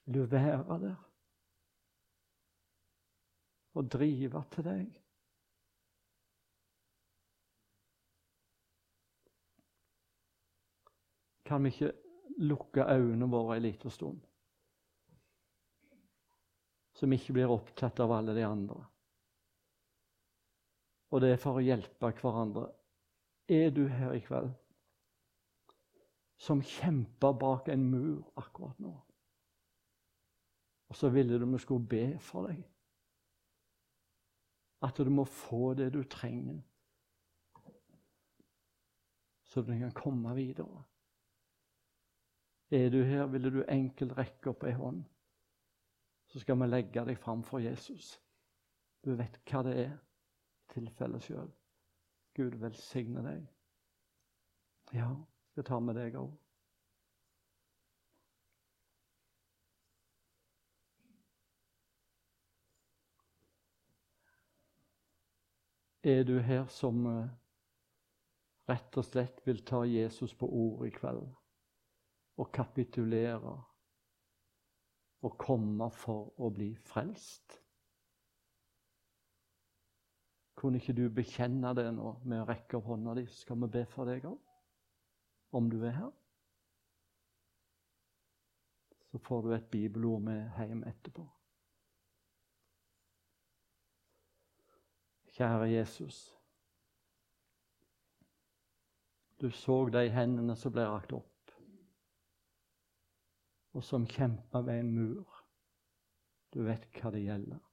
Vil 0.05 0.21
du 0.21 0.29
være 0.31 0.79
der? 0.85 1.01
og 3.75 3.89
drive 3.93 4.45
til 4.53 4.65
deg. 4.65 4.99
Kan 11.45 11.65
vi 11.65 11.73
ikke 11.73 11.93
lukke 12.39 12.85
øynene 12.85 13.29
våre 13.31 13.57
en 13.57 13.63
liten 13.63 13.91
stund? 13.91 14.21
Så 16.93 17.07
vi 17.07 17.19
ikke 17.19 17.33
blir 17.33 17.53
opptatt 17.53 18.01
av 18.01 18.13
alle 18.13 18.37
de 18.37 18.45
andre. 18.47 18.85
Og 21.13 21.21
det 21.21 21.35
er 21.35 21.41
for 21.41 21.61
å 21.61 21.65
hjelpe 21.65 22.09
hverandre. 22.23 22.71
Er 23.53 23.71
du 23.71 23.85
her 23.89 24.15
i 24.17 24.25
kveld 24.25 24.53
som 26.43 26.63
kjemper 26.65 27.35
bak 27.39 27.69
en 27.71 27.85
mur 27.91 28.23
akkurat 28.41 28.79
nå? 28.81 28.93
Og 30.89 30.97
så 30.97 31.11
ville 31.13 31.39
du 31.39 31.45
vi 31.47 31.61
skulle 31.61 31.89
be 31.89 32.19
for 32.21 32.49
deg. 32.49 32.63
At 34.83 34.97
du 34.99 35.11
må 35.13 35.25
få 35.29 35.75
det 35.79 35.93
du 35.95 36.03
trenger, 36.11 36.59
så 39.45 39.63
du 39.63 39.71
kan 39.79 39.93
komme 39.95 40.35
videre. 40.35 40.83
Er 42.73 42.89
du 42.91 43.03
her, 43.05 43.27
ville 43.27 43.51
du 43.53 43.61
enkelt 43.69 44.17
rekke 44.17 44.51
opp 44.51 44.65
ei 44.65 44.73
hånd. 44.73 45.05
Så 46.33 46.41
skal 46.41 46.57
vi 46.59 46.71
legge 46.71 47.05
deg 47.05 47.21
fram 47.21 47.45
for 47.45 47.61
Jesus. 47.61 48.15
Du 49.05 49.13
vet 49.19 49.37
hva 49.51 49.61
det 49.67 49.77
er 49.85 49.93
tilfelle 50.73 51.21
sjøl. 51.21 51.51
Gud 52.37 52.57
velsigne 52.63 53.23
deg. 53.27 53.45
Ja, 54.97 55.11
jeg 55.57 55.69
tar 55.69 55.81
med 55.85 55.97
deg 56.01 56.17
òg. 56.21 56.33
Er 66.03 66.25
du 66.27 66.39
her 66.43 66.65
som 66.67 67.05
eh, 67.07 67.29
rett 68.67 68.97
og 68.99 69.05
slett 69.07 69.39
vil 69.47 69.61
ta 69.63 69.85
Jesus 69.87 70.33
på 70.35 70.49
ordet 70.51 70.89
i 70.91 70.97
kveld? 70.97 71.29
Og 72.43 72.51
kapitulere 72.51 73.55
og 75.23 75.37
komme 75.39 75.87
for 75.95 76.33
å 76.43 76.51
bli 76.51 76.73
frelst. 76.89 77.62
Kunne 80.63 80.79
ikke 80.79 80.95
du 80.95 81.09
bekjenne 81.11 81.73
det 81.75 81.89
nå 81.97 82.13
med 82.23 82.45
å 82.45 82.47
rekke 82.47 82.79
opp 82.79 82.93
hånda 82.93 83.17
di? 83.19 83.25
Skal 83.27 83.59
vi 83.65 83.69
be 83.75 83.81
for 83.91 84.07
deg 84.07 84.29
òg? 84.31 84.37
Om 85.59 85.71
du 85.73 85.81
er 85.83 85.97
her? 85.97 86.13
Så 89.11 89.19
får 89.27 89.43
du 89.43 89.49
et 89.57 89.67
bibelord 89.75 90.23
med 90.29 90.61
hjem 90.61 90.85
etterpå. 90.87 91.25
Kjære 95.35 95.67
Jesus. 95.73 96.23
Du 99.43 99.51
så 99.51 99.81
de 99.91 100.07
hendene 100.15 100.55
som 100.57 100.79
ble 100.79 100.87
rakt 100.87 101.19
opp 101.19 101.29
og 103.73 103.83
som 103.85 104.07
kjempa 104.07 104.61
ved 104.63 104.85
en 104.85 104.95
mur. 104.95 105.45
Du 106.55 106.63
vet 106.63 106.87
hva 106.95 107.11
det 107.11 107.27
gjelder. 107.27 107.72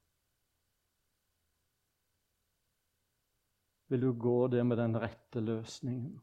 Vil 3.90 4.02
du 4.02 4.14
gå 4.14 4.48
der 4.48 4.64
med 4.64 4.78
den 4.78 4.98
rette 5.02 5.42
løsningen? 5.42 6.20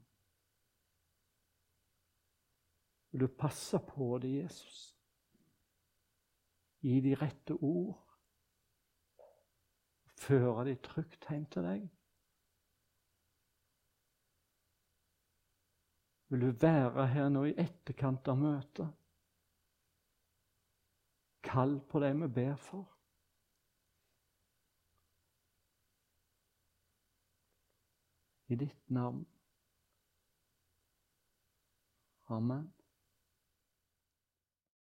Vil 3.10 3.20
du 3.20 3.26
passe 3.26 3.78
på 3.78 4.18
det, 4.18 4.42
Jesus? 4.42 4.96
Gi 6.80 7.00
de 7.00 7.14
rette 7.14 7.54
ord. 7.54 8.02
Føre 10.18 10.64
de 10.68 10.74
trygt 10.82 11.26
hjem 11.30 11.46
til 11.50 11.66
deg? 11.66 11.88
Vil 16.28 16.40
du 16.40 16.50
være 16.60 17.06
her 17.06 17.28
nå 17.30 17.44
i 17.50 17.56
etterkant 17.58 18.28
av 18.30 18.38
møtet? 18.38 18.94
Kall 21.46 21.78
på 21.90 22.02
dem 22.02 22.26
vi 22.26 22.34
ber 22.40 22.56
for. 22.58 22.95
I 28.48 28.56
ditt 28.56 28.74
navn. 28.88 29.26
Amen. 32.30 32.75